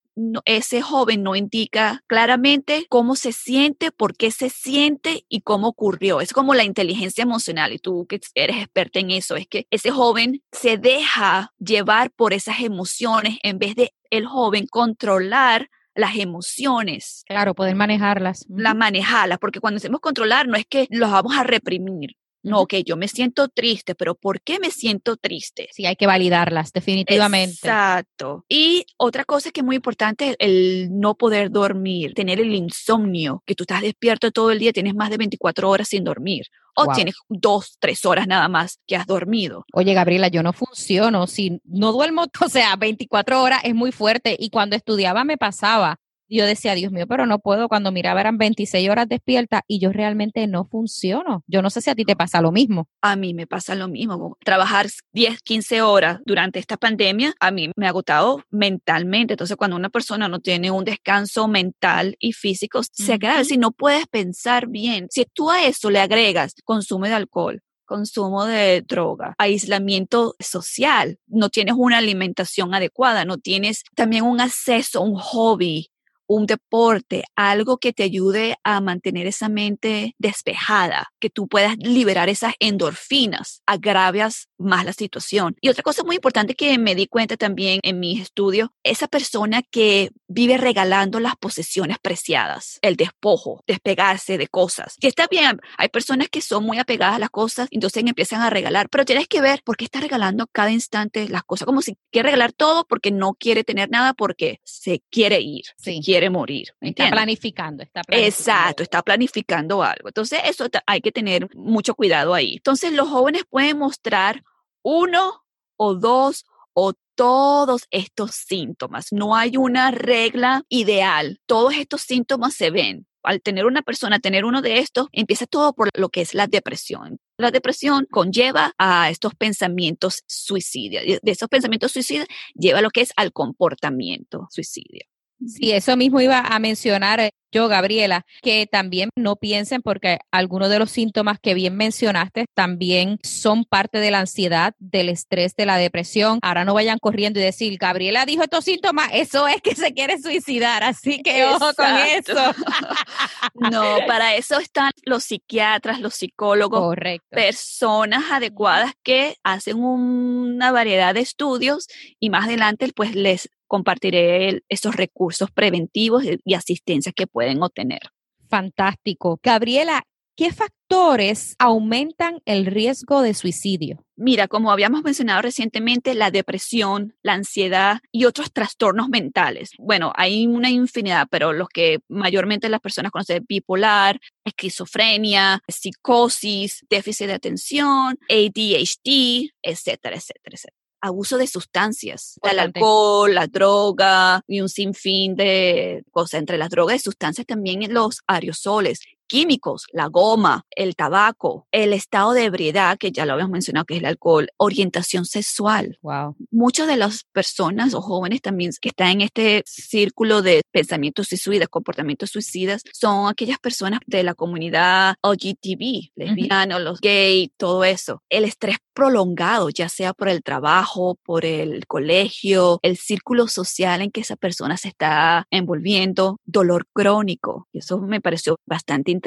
ese 0.46 0.82
joven 0.82 1.24
no 1.24 1.36
indica 1.36 2.04
claramente 2.08 2.86
cómo 2.90 3.16
se 3.16 3.32
siente, 3.32 3.92
por 3.92 4.16
qué 4.16 4.32
se 4.32 4.50
siente 4.50 5.26
y 5.30 5.42
cómo 5.42 5.70
ocurrió. 5.70 6.22
Es 6.22 6.34
como 6.34 6.54
la 6.54 6.64
inteligencia 6.64 7.24
emocional 7.24 7.74
y 7.74 7.80
tú 7.80 8.06
que 8.08 8.20
eres 8.36 8.58
experta 8.58 9.00
en 9.00 9.12
eso, 9.12 9.36
es 9.36 9.48
que 9.48 9.68
ese 9.72 9.92
joven 9.92 10.44
se 10.52 10.78
deja 10.78 11.54
llevar 11.60 12.12
por 12.12 12.34
esas 12.34 12.60
emociones 12.60 13.38
en 13.44 13.58
vez 13.58 13.76
de 13.76 13.94
el 14.10 14.26
joven 14.26 14.68
controlar 14.68 15.70
las 15.96 16.16
emociones. 16.16 17.24
Claro, 17.28 17.54
poder 17.54 17.76
manejarlas. 17.76 18.46
Las 18.50 18.76
manejarlas, 18.76 19.40
porque 19.40 19.60
cuando 19.60 19.78
decimos 19.78 20.00
controlar 20.00 20.48
no 20.48 20.56
es 20.56 20.66
que 20.66 20.88
los 20.90 21.12
vamos 21.12 21.36
a 21.36 21.44
reprimir, 21.44 22.16
no, 22.44 22.66
que 22.66 22.84
yo 22.84 22.98
me 22.98 23.08
siento 23.08 23.48
triste, 23.50 23.96
pero 23.96 24.16
¿por 24.16 24.42
qué 24.42 24.60
me 24.60 24.72
siento 24.72 25.18
triste? 25.18 25.70
Sí, 25.72 25.86
hay 25.86 25.96
que 25.96 26.08
validarlas, 26.08 26.72
definitivamente. 26.72 27.54
Exacto. 27.54 28.46
Y 28.50 28.86
otra 28.98 29.26
cosa 29.26 29.52
que 29.52 29.62
es 29.62 29.66
muy 29.66 29.76
importante 29.76 30.30
es 30.30 30.36
el 30.40 30.90
no 30.92 31.16
poder 31.16 31.52
dormir, 31.52 32.14
tener 32.14 32.40
el 32.40 32.54
insomnio, 32.54 33.44
que 33.46 33.56
tú 33.56 33.64
estás 33.64 33.82
despierto 33.82 34.32
todo 34.32 34.52
el 34.52 34.60
día, 34.60 34.74
tienes 34.74 34.96
más 34.96 35.10
de 35.10 35.18
24 35.18 35.70
horas 35.70 35.88
sin 35.88 36.04
dormir. 36.04 36.46
O 36.74 36.88
tienes 36.94 37.16
dos, 37.28 37.76
tres 37.80 38.06
horas 38.06 38.28
nada 38.28 38.48
más 38.48 38.80
que 38.88 38.96
has 38.96 39.06
dormido. 39.06 39.66
Oye, 39.74 39.94
Gabriela, 39.94 40.30
yo 40.30 40.42
no 40.42 40.54
funciono. 40.54 41.28
Si 41.28 41.60
no 41.66 41.92
duermo, 41.92 42.26
o 42.46 42.50
sea, 42.50 42.76
24 42.78 43.44
horas 43.44 43.60
es 43.64 43.76
muy 43.76 43.92
fuerte. 43.92 44.36
Y 44.40 44.50
cuando 44.50 44.76
estudiaba 44.76 45.26
me 45.26 45.38
pasaba 45.38 46.00
yo 46.38 46.46
decía, 46.46 46.76
Dios 46.76 46.92
mío, 46.92 47.08
pero 47.08 47.26
no 47.26 47.40
puedo. 47.40 47.68
Cuando 47.68 47.92
miraba 47.92 48.22
eran 48.22 48.38
26 48.38 48.90
horas 48.90 49.08
despierta 49.08 49.64
y 49.68 49.80
yo 49.80 49.92
realmente 49.92 50.46
no 50.48 50.66
funciono. 50.66 51.44
Yo 51.48 51.62
no 51.62 51.70
sé 51.70 51.82
si 51.82 51.90
a 51.90 51.96
ti 51.96 52.06
te 52.06 52.16
pasa 52.16 52.42
lo 52.42 52.52
mismo. 52.52 52.88
A 53.02 53.16
mí 53.16 53.34
me 53.34 53.48
pasa 53.48 53.76
lo 53.76 53.88
mismo. 53.88 54.38
Trabajar 54.44 54.88
10, 55.14 55.42
15 55.42 55.82
horas 55.82 56.20
durante 56.26 56.60
esta 56.60 56.78
pandemia, 56.78 57.34
a 57.40 57.52
mí 57.52 57.72
me 57.76 57.86
ha 57.86 57.90
agotado 57.90 58.44
mentalmente. 58.50 59.34
Entonces, 59.34 59.58
cuando 59.58 59.76
una 59.76 59.90
persona 59.90 60.28
no 60.28 60.40
tiene 60.40 60.72
un 60.72 60.86
descanso 60.86 61.48
mental 61.48 62.16
y 62.20 62.34
físico, 62.34 62.82
se 62.84 63.14
agrava. 63.14 63.44
Si 63.44 63.58
no 63.58 63.72
puedes 63.72 64.08
pensar 64.08 64.68
bien, 64.68 65.08
si 65.10 65.26
tú 65.34 65.50
a 65.50 65.66
eso 65.66 65.90
le 65.90 66.00
agregas 66.00 66.54
consumo 66.64 67.06
de 67.06 67.14
alcohol, 67.14 67.62
consumo 67.92 68.46
de 68.46 68.84
droga, 68.88 69.36
aislamiento 69.38 70.36
social, 70.40 71.20
no 71.28 71.50
tienes 71.50 71.76
una 71.78 71.98
alimentación 71.98 72.74
adecuada, 72.74 73.26
no 73.26 73.38
tienes 73.38 73.84
también 73.98 74.24
un 74.24 74.40
acceso, 74.40 75.02
un 75.02 75.16
hobby, 75.16 75.91
un 76.32 76.46
deporte, 76.46 77.26
algo 77.36 77.78
que 77.78 77.92
te 77.92 78.04
ayude 78.04 78.56
a 78.64 78.80
mantener 78.80 79.28
esa 79.28 79.50
mente 79.50 80.16
despejada, 80.18 81.12
que 81.20 81.30
tú 81.30 81.48
puedas 81.48 81.76
liberar 81.78 82.30
esas 82.30 82.54
endorfinas, 82.60 83.62
agravias 83.66 84.48
más 84.58 84.86
la 84.86 84.94
situación. 84.94 85.58
Y 85.60 85.68
otra 85.68 85.84
cosa 85.84 86.04
muy 86.04 86.16
importante 86.16 86.56
que 86.56 86.78
me 86.78 86.96
di 86.96 87.08
cuenta 87.08 87.36
también 87.36 87.82
en 87.84 88.00
mis 88.00 88.22
estudios, 88.22 88.70
esa 88.84 89.08
persona 89.08 89.62
que 89.62 90.12
vive 90.30 90.58
regalando 90.58 91.20
las 91.20 91.36
posesiones 91.36 91.98
preciadas, 92.02 92.80
el 92.82 92.96
despojo, 92.96 93.62
despegarse 93.68 94.38
de 94.38 94.48
cosas. 94.48 94.96
Que 95.02 95.08
está 95.08 95.28
bien, 95.28 95.60
hay 95.78 95.90
personas 95.90 96.30
que 96.30 96.40
son 96.40 96.66
muy 96.66 96.78
apegadas 96.80 97.16
a 97.18 97.20
las 97.20 97.30
cosas, 97.30 97.68
entonces 97.72 98.04
empiezan 98.06 98.42
a 98.42 98.50
regalar, 98.50 98.88
pero 98.90 99.04
tienes 99.04 99.28
que 99.28 99.42
ver 99.42 99.62
por 99.66 99.76
qué 99.76 99.84
está 99.84 100.00
regalando 100.00 100.48
cada 100.48 100.72
instante 100.72 101.28
las 101.28 101.44
cosas, 101.44 101.66
como 101.66 101.82
si 101.82 101.98
quiere 102.10 102.28
regalar 102.28 102.54
todo 102.54 102.86
porque 102.86 103.12
no 103.12 103.34
quiere 103.34 103.66
tener 103.66 103.90
nada, 103.90 104.14
porque 104.14 104.62
se 104.64 105.02
quiere 105.10 105.42
ir, 105.42 105.66
se 105.78 106.00
quiere 106.00 106.21
morir. 106.30 106.70
Está 106.80 107.10
planificando, 107.10 107.84
está 107.84 108.02
planificando. 108.04 108.28
Exacto, 108.28 108.84
está 108.84 109.02
planificando 109.02 109.84
algo. 109.84 110.10
Entonces, 110.10 110.40
eso 110.46 110.68
hay 110.86 111.02
que 111.02 111.12
tener 111.12 111.48
mucho 111.56 111.96
cuidado 111.96 112.34
ahí. 112.34 112.54
Entonces, 112.56 112.94
los 112.94 113.10
jóvenes 113.10 113.44
pueden 113.50 113.78
mostrar 113.80 114.44
uno 114.84 115.44
o 115.78 115.96
dos 115.96 116.46
o 116.74 116.94
todos 117.16 117.88
estos 117.92 118.32
síntomas. 118.32 119.08
No 119.12 119.36
hay 119.36 119.58
una 119.58 119.92
regla 119.92 120.64
ideal. 120.70 121.40
Todos 121.46 121.76
estos 121.76 122.02
síntomas 122.02 122.54
se 122.54 122.72
ven. 122.72 123.08
al 123.24 123.42
tener 123.42 123.66
una 123.66 123.82
persona, 123.82 124.20
tener 124.20 124.46
uno 124.46 124.62
de 124.62 124.80
estos, 124.80 125.08
empieza 125.12 125.46
todo 125.46 125.74
por 125.74 125.90
lo 125.96 126.10
que 126.10 126.22
es 126.22 126.34
la 126.34 126.48
depresión. 126.48 127.20
La 127.38 127.52
depresión 127.52 128.08
conlleva 128.10 128.74
a 128.78 129.10
estos 129.10 129.36
pensamientos 129.36 130.24
suicidas. 130.28 131.04
De 131.06 131.32
esos 131.32 131.50
pensamientos 131.50 131.92
suicidas 131.92 132.28
lleva 132.54 132.80
a 132.80 132.82
lo 132.82 132.90
que 132.90 133.02
es 133.02 133.12
al 133.16 133.32
comportamiento 133.32 134.48
suicidio. 134.50 135.06
Sí, 135.48 135.72
eso 135.72 135.98
mismo 135.98 136.22
iba 136.22 136.40
a 136.40 136.60
mencionar 136.60 137.20
eh, 137.20 137.32
yo, 137.52 137.68
Gabriela, 137.68 138.26
que 138.42 138.66
también 138.66 139.10
no 139.18 139.36
piensen 139.36 139.82
porque 139.82 140.20
algunos 140.32 140.70
de 140.70 140.80
los 140.80 140.90
síntomas 140.90 141.38
que 141.38 141.54
bien 141.54 141.76
mencionaste 141.76 142.46
también 142.54 143.20
son 143.24 143.66
parte 143.66 144.00
de 144.00 144.10
la 144.10 144.20
ansiedad, 144.20 144.74
del 144.80 145.10
estrés, 145.10 145.54
de 145.58 145.66
la 145.66 145.78
depresión. 145.78 146.40
Ahora 146.44 146.64
no 146.64 146.74
vayan 146.74 146.98
corriendo 146.98 147.40
y 147.40 147.44
decir, 147.44 147.78
Gabriela 147.78 148.26
dijo 148.26 148.44
estos 148.44 148.64
síntomas, 148.64 149.10
eso 149.12 149.50
es 149.50 149.62
que 149.62 149.76
se 149.76 149.94
quiere 149.94 150.18
suicidar, 150.22 150.84
así 150.84 151.22
que 151.22 151.46
ojo 151.46 151.74
con 151.76 151.98
eso. 151.98 152.34
no, 153.56 153.98
para 154.08 154.36
eso 154.36 154.58
están 154.58 154.92
los 155.04 155.26
psiquiatras, 155.26 156.00
los 156.00 156.16
psicólogos, 156.16 156.80
Correcto. 156.80 157.28
personas 157.32 158.32
adecuadas 158.32 158.94
que 159.04 159.36
hacen 159.44 159.84
una 159.84 160.72
variedad 160.72 161.14
de 161.14 161.20
estudios 161.20 161.88
y 162.18 162.30
más 162.30 162.46
adelante 162.46 162.90
pues 162.96 163.14
les 163.14 163.50
compartiré 163.72 164.64
esos 164.68 164.98
recursos 164.98 165.50
preventivos 165.50 166.26
y 166.44 166.54
asistencia 166.56 167.14
que 167.14 167.26
pueden 167.26 167.64
obtener. 167.64 168.02
Fantástico. 168.50 169.40
Gabriela, 169.42 170.04
¿qué 170.36 170.52
factores 170.52 171.56
aumentan 171.58 172.42
el 172.44 172.66
riesgo 172.66 173.22
de 173.22 173.34
suicidio? 173.34 174.04
Mira, 174.18 174.50
como 174.50 174.74
habíamos 174.74 175.04
mencionado 175.04 175.42
recientemente, 175.42 176.16
la 176.16 176.32
depresión, 176.32 177.16
la 177.24 177.32
ansiedad 177.32 178.00
y 178.12 178.26
otros 178.26 178.52
trastornos 178.52 179.08
mentales. 179.08 179.70
Bueno, 179.78 180.12
hay 180.18 180.48
una 180.48 180.70
infinidad, 180.70 181.28
pero 181.32 181.54
los 181.54 181.70
que 181.70 182.00
mayormente 182.10 182.68
las 182.68 182.82
personas 182.82 183.14
conocen, 183.14 183.46
bipolar, 183.48 184.20
esquizofrenia, 184.44 185.62
psicosis, 185.66 186.86
déficit 186.90 187.28
de 187.28 187.34
atención, 187.36 188.20
ADHD, 188.30 189.50
etcétera, 189.64 190.18
etcétera, 190.18 190.56
etcétera 190.56 190.81
abuso 191.02 191.38
de 191.38 191.48
sustancias, 191.48 192.40
el 192.44 192.60
alcohol, 192.60 193.34
la 193.34 193.48
droga 193.48 194.44
y 194.48 194.62
un 194.62 194.70
sinfín 194.70 195.36
de 195.36 196.04
cosas. 196.12 196.40
Entre 196.40 196.58
las 196.58 196.70
drogas 196.70 196.96
y 196.96 197.00
sustancias 197.00 197.48
también 197.48 197.94
los 197.94 198.22
aerosoles, 198.28 199.02
químicos, 199.32 199.86
la 199.94 200.08
goma, 200.08 200.66
el 200.72 200.98
tabaco, 200.98 201.66
el 201.72 201.94
estado 201.94 202.34
de 202.34 202.44
ebriedad, 202.44 202.98
que 202.98 203.14
ya 203.14 203.26
lo 203.26 203.32
habíamos 203.32 203.54
mencionado, 203.54 203.86
que 203.86 203.94
es 203.94 204.02
el 204.02 204.06
alcohol, 204.06 204.50
orientación 204.58 205.24
sexual. 205.24 205.98
Wow. 206.02 206.36
Muchas 206.52 206.86
de 206.88 206.98
las 206.98 207.24
personas 207.32 207.94
o 207.94 208.02
jóvenes 208.02 208.42
también 208.42 208.72
que 208.82 208.90
están 208.90 209.08
en 209.12 209.22
este 209.22 209.64
círculo 209.66 210.42
de 210.42 210.64
pensamientos 210.72 211.30
suicidas, 211.30 211.70
comportamientos 211.70 212.30
suicidas, 212.30 212.84
son 212.92 213.30
aquellas 213.30 213.58
personas 213.58 214.02
de 214.06 214.24
la 214.24 214.34
comunidad 214.34 215.16
LGTB, 215.24 216.12
lesbianos, 216.16 216.82
los 216.82 217.00
gays, 217.00 217.52
todo 217.56 217.86
eso. 217.86 218.22
El 218.30 218.44
estrés 218.44 218.80
prolongado, 218.94 219.70
ya 219.70 219.88
sea 219.88 220.14
por 220.14 220.28
el 220.28 220.44
trabajo, 220.44 221.18
por 221.24 221.46
el 221.46 221.88
colegio, 221.88 222.80
el 222.82 222.98
círculo 222.98 223.48
social 223.48 224.02
en 224.02 224.12
que 224.12 224.22
esa 224.22 224.36
persona 224.36 224.76
se 224.76 224.90
está 224.90 225.48
envolviendo, 225.52 226.38
dolor 226.44 226.86
crónico. 226.92 227.70
Eso 227.72 227.98
me 228.00 228.20
pareció 228.20 228.58
bastante 228.66 229.12
interesante. 229.12 229.21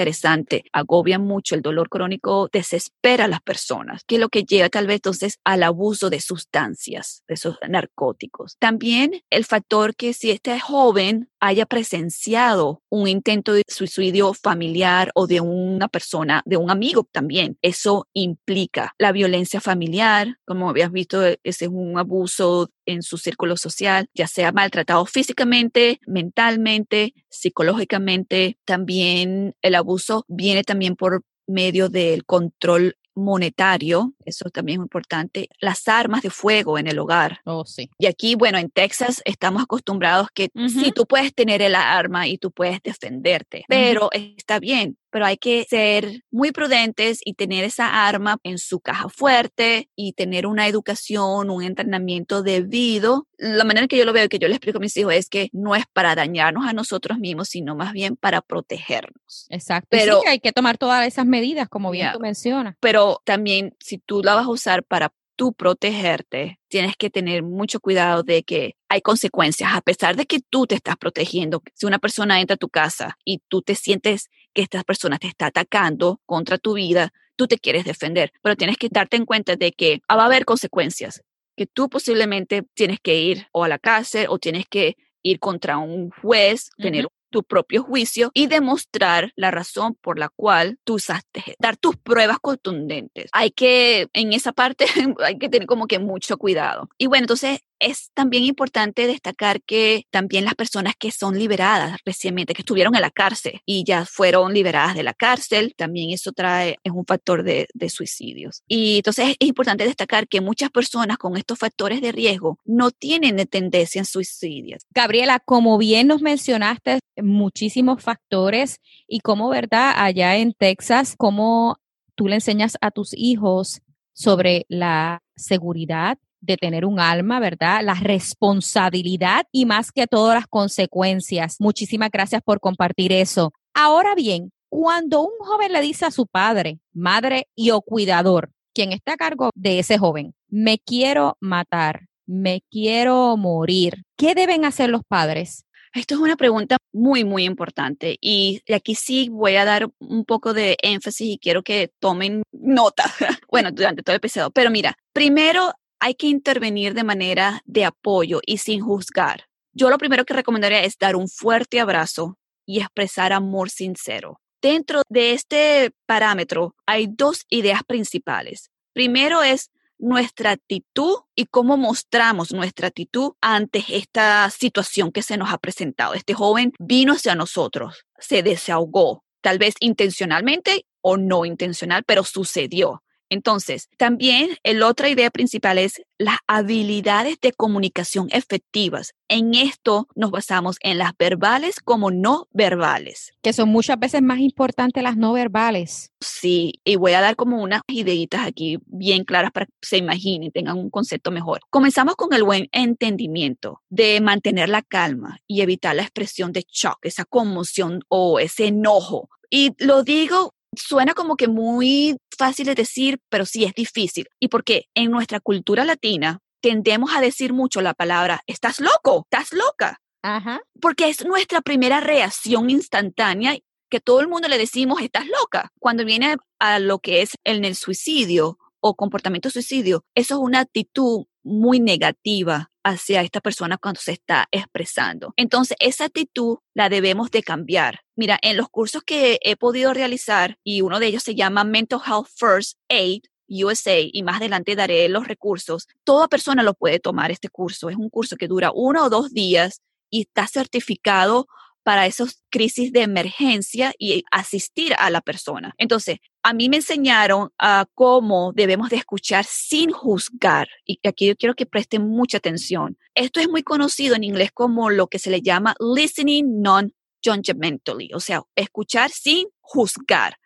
Agobia 0.72 1.18
mucho 1.18 1.54
el 1.54 1.62
dolor 1.62 1.88
crónico, 1.88 2.48
desespera 2.52 3.24
a 3.24 3.28
las 3.28 3.40
personas, 3.40 4.02
que 4.06 4.16
es 4.16 4.20
lo 4.20 4.28
que 4.28 4.44
lleva 4.44 4.68
tal 4.68 4.86
vez 4.86 4.96
entonces 4.96 5.38
al 5.44 5.62
abuso 5.62 6.10
de 6.10 6.20
sustancias, 6.20 7.22
de 7.28 7.34
esos 7.34 7.56
narcóticos. 7.68 8.56
También 8.58 9.22
el 9.30 9.44
factor 9.44 9.94
que 9.94 10.12
si 10.12 10.30
este 10.30 10.58
joven 10.60 11.28
haya 11.44 11.66
presenciado 11.66 12.82
un 12.88 13.06
intento 13.06 13.52
de 13.52 13.62
suicidio 13.68 14.32
familiar 14.32 15.10
o 15.14 15.26
de 15.26 15.42
una 15.42 15.88
persona, 15.88 16.42
de 16.46 16.56
un 16.56 16.70
amigo 16.70 17.06
también. 17.12 17.58
Eso 17.60 18.08
implica 18.14 18.94
la 18.98 19.12
violencia 19.12 19.60
familiar, 19.60 20.38
como 20.46 20.70
habías 20.70 20.90
visto, 20.90 21.22
ese 21.22 21.66
es 21.66 21.70
un 21.70 21.98
abuso 21.98 22.70
en 22.86 23.02
su 23.02 23.18
círculo 23.18 23.56
social, 23.56 24.08
ya 24.14 24.26
sea 24.26 24.52
maltratado 24.52 25.04
físicamente, 25.06 26.00
mentalmente, 26.06 27.14
psicológicamente. 27.28 28.58
También 28.64 29.54
el 29.62 29.74
abuso 29.74 30.24
viene 30.28 30.64
también 30.64 30.96
por 30.96 31.22
medio 31.46 31.88
del 31.88 32.24
control 32.24 32.96
monetario, 33.14 34.12
eso 34.24 34.50
también 34.50 34.80
es 34.80 34.84
importante, 34.84 35.48
las 35.60 35.86
armas 35.88 36.22
de 36.22 36.30
fuego 36.30 36.78
en 36.78 36.88
el 36.88 36.98
hogar. 36.98 37.40
Oh, 37.44 37.64
sí. 37.64 37.90
Y 37.98 38.06
aquí, 38.06 38.34
bueno, 38.34 38.58
en 38.58 38.70
Texas 38.70 39.22
estamos 39.24 39.62
acostumbrados 39.62 40.28
que 40.34 40.50
sí, 40.68 40.92
tú 40.92 41.06
puedes 41.06 41.32
tener 41.34 41.62
el 41.62 41.74
arma 41.74 42.26
y 42.26 42.38
tú 42.38 42.50
puedes 42.50 42.82
defenderte, 42.82 43.64
pero 43.68 44.10
está 44.12 44.58
bien, 44.58 44.96
pero 45.14 45.26
hay 45.26 45.36
que 45.36 45.64
ser 45.70 46.24
muy 46.32 46.50
prudentes 46.50 47.20
y 47.24 47.34
tener 47.34 47.62
esa 47.62 48.08
arma 48.08 48.38
en 48.42 48.58
su 48.58 48.80
caja 48.80 49.08
fuerte 49.08 49.88
y 49.94 50.14
tener 50.14 50.44
una 50.44 50.66
educación, 50.66 51.50
un 51.50 51.62
entrenamiento 51.62 52.42
debido. 52.42 53.28
La 53.38 53.62
manera 53.62 53.86
que 53.86 53.96
yo 53.96 54.04
lo 54.04 54.12
veo 54.12 54.24
y 54.24 54.28
que 54.28 54.40
yo 54.40 54.48
le 54.48 54.54
explico 54.54 54.78
a 54.78 54.80
mis 54.80 54.96
hijos 54.96 55.14
es 55.14 55.28
que 55.28 55.50
no 55.52 55.76
es 55.76 55.84
para 55.92 56.16
dañarnos 56.16 56.66
a 56.66 56.72
nosotros 56.72 57.20
mismos, 57.20 57.48
sino 57.48 57.76
más 57.76 57.92
bien 57.92 58.16
para 58.16 58.40
protegernos. 58.40 59.46
Exacto. 59.50 59.86
Pero 59.88 60.20
sí, 60.20 60.26
hay 60.26 60.40
que 60.40 60.50
tomar 60.50 60.78
todas 60.78 61.06
esas 61.06 61.26
medidas, 61.26 61.68
como 61.68 61.92
bien 61.92 62.10
tú 62.12 62.18
mencionas. 62.18 62.74
Pero 62.80 63.22
también 63.24 63.76
si 63.78 63.98
tú 63.98 64.20
la 64.20 64.34
vas 64.34 64.46
a 64.46 64.50
usar 64.50 64.82
para 64.82 65.12
tú 65.36 65.52
protegerte, 65.52 66.58
tienes 66.68 66.96
que 66.96 67.10
tener 67.10 67.42
mucho 67.42 67.80
cuidado 67.80 68.22
de 68.22 68.42
que 68.42 68.76
hay 68.88 69.00
consecuencias, 69.00 69.70
a 69.72 69.80
pesar 69.80 70.16
de 70.16 70.26
que 70.26 70.40
tú 70.40 70.66
te 70.66 70.74
estás 70.74 70.96
protegiendo. 70.96 71.62
Si 71.74 71.86
una 71.86 71.98
persona 71.98 72.40
entra 72.40 72.54
a 72.54 72.58
tu 72.58 72.68
casa 72.68 73.18
y 73.24 73.42
tú 73.48 73.62
te 73.62 73.74
sientes 73.74 74.30
que 74.52 74.62
esta 74.62 74.82
persona 74.82 75.18
te 75.18 75.26
está 75.26 75.46
atacando 75.46 76.20
contra 76.26 76.58
tu 76.58 76.74
vida, 76.74 77.12
tú 77.36 77.46
te 77.46 77.58
quieres 77.58 77.84
defender, 77.84 78.32
pero 78.42 78.56
tienes 78.56 78.76
que 78.76 78.88
darte 78.90 79.16
en 79.16 79.26
cuenta 79.26 79.56
de 79.56 79.72
que 79.72 80.00
va 80.10 80.22
a 80.22 80.26
haber 80.26 80.44
consecuencias, 80.44 81.22
que 81.56 81.66
tú 81.66 81.88
posiblemente 81.88 82.62
tienes 82.74 83.00
que 83.00 83.16
ir 83.16 83.48
o 83.52 83.64
a 83.64 83.68
la 83.68 83.78
cárcel 83.78 84.26
o 84.28 84.38
tienes 84.38 84.66
que 84.68 84.96
ir 85.22 85.40
contra 85.40 85.78
un 85.78 86.10
juez, 86.10 86.70
tener 86.76 87.08
tu 87.34 87.42
propio 87.42 87.82
juicio 87.82 88.30
y 88.32 88.46
demostrar 88.46 89.32
la 89.34 89.50
razón 89.50 89.96
por 90.00 90.20
la 90.20 90.28
cual 90.28 90.78
tú 90.84 90.94
usaste, 90.94 91.56
dar 91.58 91.76
tus 91.76 91.96
pruebas 91.96 92.38
contundentes. 92.38 93.28
Hay 93.32 93.50
que, 93.50 94.06
en 94.12 94.32
esa 94.32 94.52
parte, 94.52 94.84
hay 95.18 95.36
que 95.36 95.48
tener 95.48 95.66
como 95.66 95.88
que 95.88 95.98
mucho 95.98 96.38
cuidado. 96.38 96.88
Y 96.96 97.08
bueno, 97.08 97.24
entonces 97.24 97.58
es 97.78 98.10
también 98.14 98.44
importante 98.44 99.06
destacar 99.06 99.62
que 99.62 100.06
también 100.10 100.44
las 100.44 100.54
personas 100.54 100.94
que 100.98 101.10
son 101.10 101.38
liberadas 101.38 101.98
recientemente, 102.04 102.54
que 102.54 102.62
estuvieron 102.62 102.94
en 102.94 103.02
la 103.02 103.10
cárcel 103.10 103.60
y 103.66 103.84
ya 103.84 104.04
fueron 104.06 104.54
liberadas 104.54 104.94
de 104.94 105.02
la 105.02 105.14
cárcel, 105.14 105.74
también 105.76 106.10
eso 106.10 106.32
trae, 106.32 106.78
es 106.82 106.92
un 106.92 107.04
factor 107.04 107.42
de, 107.42 107.68
de 107.74 107.88
suicidios. 107.88 108.62
Y 108.66 108.96
entonces 108.96 109.36
es 109.38 109.48
importante 109.48 109.84
destacar 109.84 110.28
que 110.28 110.40
muchas 110.40 110.70
personas 110.70 111.18
con 111.18 111.36
estos 111.36 111.58
factores 111.58 112.00
de 112.00 112.12
riesgo 112.12 112.58
no 112.64 112.90
tienen 112.90 113.36
tendencia 113.46 113.98
en 113.98 114.04
suicidios. 114.04 114.84
Gabriela, 114.90 115.40
como 115.40 115.78
bien 115.78 116.06
nos 116.06 116.22
mencionaste, 116.22 117.00
muchísimos 117.16 118.02
factores 118.02 118.80
y 119.06 119.20
como, 119.20 119.48
¿verdad? 119.48 119.92
Allá 119.96 120.36
en 120.36 120.52
Texas, 120.52 121.14
¿cómo 121.16 121.78
tú 122.14 122.28
le 122.28 122.36
enseñas 122.36 122.76
a 122.80 122.90
tus 122.90 123.12
hijos 123.14 123.82
sobre 124.12 124.64
la 124.68 125.22
seguridad 125.36 126.18
de 126.44 126.56
tener 126.56 126.84
un 126.84 127.00
alma, 127.00 127.40
¿verdad? 127.40 127.80
La 127.82 127.94
responsabilidad 127.94 129.46
y 129.52 129.66
más 129.66 129.92
que 129.92 130.06
todas 130.06 130.34
las 130.34 130.46
consecuencias. 130.46 131.56
Muchísimas 131.58 132.10
gracias 132.10 132.42
por 132.42 132.60
compartir 132.60 133.12
eso. 133.12 133.52
Ahora 133.74 134.14
bien, 134.14 134.52
cuando 134.68 135.22
un 135.22 135.38
joven 135.38 135.72
le 135.72 135.80
dice 135.80 136.04
a 136.04 136.10
su 136.10 136.26
padre, 136.26 136.78
madre 136.92 137.48
y 137.54 137.70
o 137.70 137.80
cuidador, 137.80 138.50
quien 138.74 138.92
está 138.92 139.12
a 139.12 139.16
cargo 139.16 139.50
de 139.54 139.78
ese 139.78 139.98
joven, 139.98 140.34
me 140.48 140.78
quiero 140.78 141.36
matar, 141.40 142.06
me 142.26 142.62
quiero 142.70 143.36
morir, 143.36 144.02
¿qué 144.16 144.34
deben 144.34 144.64
hacer 144.64 144.90
los 144.90 145.02
padres? 145.06 145.64
Esto 145.94 146.16
es 146.16 146.20
una 146.20 146.34
pregunta 146.34 146.76
muy, 146.92 147.22
muy 147.22 147.44
importante 147.44 148.18
y 148.20 148.62
aquí 148.74 148.96
sí 148.96 149.28
voy 149.30 149.54
a 149.54 149.64
dar 149.64 149.88
un 150.00 150.24
poco 150.24 150.52
de 150.52 150.76
énfasis 150.82 151.34
y 151.34 151.38
quiero 151.38 151.62
que 151.62 151.92
tomen 152.00 152.42
nota, 152.50 153.04
bueno, 153.48 153.70
durante 153.70 154.02
todo 154.02 154.14
el 154.14 154.18
episodio. 154.18 154.50
Pero 154.50 154.72
mira, 154.72 154.96
primero 155.12 155.72
hay 156.04 156.16
que 156.16 156.26
intervenir 156.26 156.92
de 156.92 157.02
manera 157.02 157.62
de 157.64 157.86
apoyo 157.86 158.42
y 158.44 158.58
sin 158.58 158.82
juzgar. 158.82 159.46
Yo 159.72 159.88
lo 159.88 159.96
primero 159.96 160.26
que 160.26 160.34
recomendaría 160.34 160.84
es 160.84 160.98
dar 160.98 161.16
un 161.16 161.30
fuerte 161.30 161.80
abrazo 161.80 162.36
y 162.66 162.80
expresar 162.80 163.32
amor 163.32 163.70
sincero. 163.70 164.38
Dentro 164.60 165.00
de 165.08 165.32
este 165.32 165.92
parámetro 166.04 166.74
hay 166.84 167.06
dos 167.08 167.46
ideas 167.48 167.84
principales. 167.84 168.70
Primero 168.92 169.42
es 169.42 169.70
nuestra 169.98 170.50
actitud 170.50 171.20
y 171.34 171.46
cómo 171.46 171.78
mostramos 171.78 172.52
nuestra 172.52 172.88
actitud 172.88 173.32
ante 173.40 173.82
esta 173.88 174.50
situación 174.50 175.10
que 175.10 175.22
se 175.22 175.38
nos 175.38 175.50
ha 175.54 175.56
presentado. 175.56 176.12
Este 176.12 176.34
joven 176.34 176.74
vino 176.78 177.14
hacia 177.14 177.34
nosotros, 177.34 178.04
se 178.18 178.42
desahogó, 178.42 179.24
tal 179.40 179.58
vez 179.58 179.74
intencionalmente 179.80 180.84
o 181.00 181.16
no 181.16 181.46
intencional, 181.46 182.04
pero 182.06 182.24
sucedió. 182.24 183.03
Entonces, 183.34 183.88
también 183.96 184.56
la 184.62 184.86
otra 184.86 185.08
idea 185.08 185.28
principal 185.30 185.78
es 185.78 186.00
las 186.18 186.38
habilidades 186.46 187.40
de 187.40 187.52
comunicación 187.52 188.28
efectivas. 188.30 189.12
En 189.28 189.54
esto 189.54 190.06
nos 190.14 190.30
basamos 190.30 190.76
en 190.80 190.98
las 190.98 191.16
verbales 191.18 191.80
como 191.80 192.12
no 192.12 192.46
verbales. 192.52 193.32
Que 193.42 193.52
son 193.52 193.70
muchas 193.70 193.98
veces 193.98 194.22
más 194.22 194.38
importantes 194.38 195.02
las 195.02 195.16
no 195.16 195.32
verbales. 195.32 196.12
Sí, 196.20 196.74
y 196.84 196.94
voy 196.94 197.14
a 197.14 197.20
dar 197.20 197.34
como 197.34 197.60
unas 197.60 197.82
ideitas 197.88 198.46
aquí 198.46 198.78
bien 198.86 199.24
claras 199.24 199.50
para 199.50 199.66
que 199.66 199.72
se 199.82 199.96
imaginen, 199.96 200.52
tengan 200.52 200.78
un 200.78 200.90
concepto 200.90 201.32
mejor. 201.32 201.60
Comenzamos 201.70 202.14
con 202.14 202.32
el 202.32 202.44
buen 202.44 202.68
entendimiento 202.70 203.82
de 203.88 204.20
mantener 204.20 204.68
la 204.68 204.82
calma 204.82 205.40
y 205.48 205.62
evitar 205.62 205.96
la 205.96 206.02
expresión 206.02 206.52
de 206.52 206.64
shock, 206.70 206.98
esa 207.02 207.24
conmoción 207.24 208.02
o 208.08 208.38
ese 208.38 208.68
enojo. 208.68 209.28
Y 209.50 209.72
lo 209.78 210.02
digo 210.02 210.53
suena 210.76 211.14
como 211.14 211.36
que 211.36 211.48
muy 211.48 212.16
fácil 212.36 212.66
de 212.66 212.74
decir, 212.74 213.18
pero 213.28 213.46
sí 213.46 213.64
es 213.64 213.74
difícil. 213.74 214.26
Y 214.40 214.48
porque 214.48 214.86
en 214.94 215.10
nuestra 215.10 215.40
cultura 215.40 215.84
latina 215.84 216.40
tendemos 216.60 217.14
a 217.14 217.20
decir 217.20 217.52
mucho 217.52 217.80
la 217.80 217.94
palabra, 217.94 218.42
estás 218.46 218.80
loco, 218.80 219.26
estás 219.30 219.52
loca. 219.52 220.00
Ajá. 220.22 220.60
Porque 220.80 221.08
es 221.08 221.24
nuestra 221.24 221.60
primera 221.60 222.00
reacción 222.00 222.70
instantánea 222.70 223.56
que 223.90 224.00
todo 224.00 224.20
el 224.20 224.28
mundo 224.28 224.48
le 224.48 224.58
decimos, 224.58 225.02
estás 225.02 225.26
loca. 225.26 225.70
Cuando 225.78 226.04
viene 226.04 226.36
a 226.58 226.78
lo 226.78 226.98
que 226.98 227.22
es 227.22 227.36
el 227.44 227.74
suicidio 227.76 228.58
o 228.80 228.94
comportamiento 228.94 229.50
suicidio, 229.50 230.04
eso 230.14 230.34
es 230.34 230.40
una 230.40 230.60
actitud 230.60 231.26
muy 231.44 231.78
negativa 231.78 232.70
hacia 232.82 233.22
esta 233.22 233.40
persona 233.40 233.78
cuando 233.78 234.00
se 234.00 234.12
está 234.12 234.48
expresando. 234.50 235.32
Entonces, 235.36 235.76
esa 235.80 236.06
actitud 236.06 236.58
la 236.74 236.88
debemos 236.88 237.30
de 237.30 237.42
cambiar. 237.42 238.00
Mira, 238.16 238.38
en 238.42 238.56
los 238.56 238.68
cursos 238.68 239.02
que 239.02 239.38
he 239.42 239.56
podido 239.56 239.94
realizar, 239.94 240.58
y 240.64 240.80
uno 240.80 240.98
de 240.98 241.06
ellos 241.06 241.22
se 241.22 241.34
llama 241.34 241.64
Mental 241.64 242.00
Health 242.04 242.28
First 242.34 242.78
Aid, 242.88 243.22
USA 243.48 243.98
y 244.00 244.22
más 244.22 244.36
adelante 244.36 244.74
daré 244.74 245.08
los 245.08 245.28
recursos. 245.28 245.86
Toda 246.02 246.28
persona 246.28 246.62
lo 246.62 246.74
puede 246.74 246.98
tomar 246.98 247.30
este 247.30 247.48
curso. 247.48 247.90
Es 247.90 247.96
un 247.96 248.08
curso 248.08 248.36
que 248.36 248.48
dura 248.48 248.70
uno 248.74 249.04
o 249.04 249.10
dos 249.10 249.32
días 249.32 249.82
y 250.10 250.22
está 250.22 250.46
certificado 250.46 251.46
para 251.84 252.06
esas 252.06 252.42
crisis 252.50 252.92
de 252.92 253.02
emergencia 253.02 253.92
y 253.98 254.24
asistir 254.32 254.94
a 254.98 255.10
la 255.10 255.20
persona. 255.20 255.74
Entonces, 255.78 256.18
a 256.42 256.52
mí 256.52 256.68
me 256.68 256.76
enseñaron 256.76 257.50
a 257.58 257.86
cómo 257.94 258.52
debemos 258.54 258.90
de 258.90 258.96
escuchar 258.96 259.44
sin 259.44 259.92
juzgar. 259.92 260.68
Y 260.84 260.98
aquí 261.06 261.26
yo 261.26 261.36
quiero 261.36 261.54
que 261.54 261.66
presten 261.66 262.08
mucha 262.08 262.38
atención. 262.38 262.98
Esto 263.14 263.40
es 263.40 263.48
muy 263.48 263.62
conocido 263.62 264.16
en 264.16 264.24
inglés 264.24 264.50
como 264.52 264.90
lo 264.90 265.06
que 265.06 265.18
se 265.18 265.30
le 265.30 265.42
llama 265.42 265.74
listening 265.78 266.60
non-judgmentally, 266.60 268.10
o 268.14 268.20
sea, 268.20 268.42
escuchar 268.56 269.10
sin 269.10 269.46
juzgar. 269.60 270.36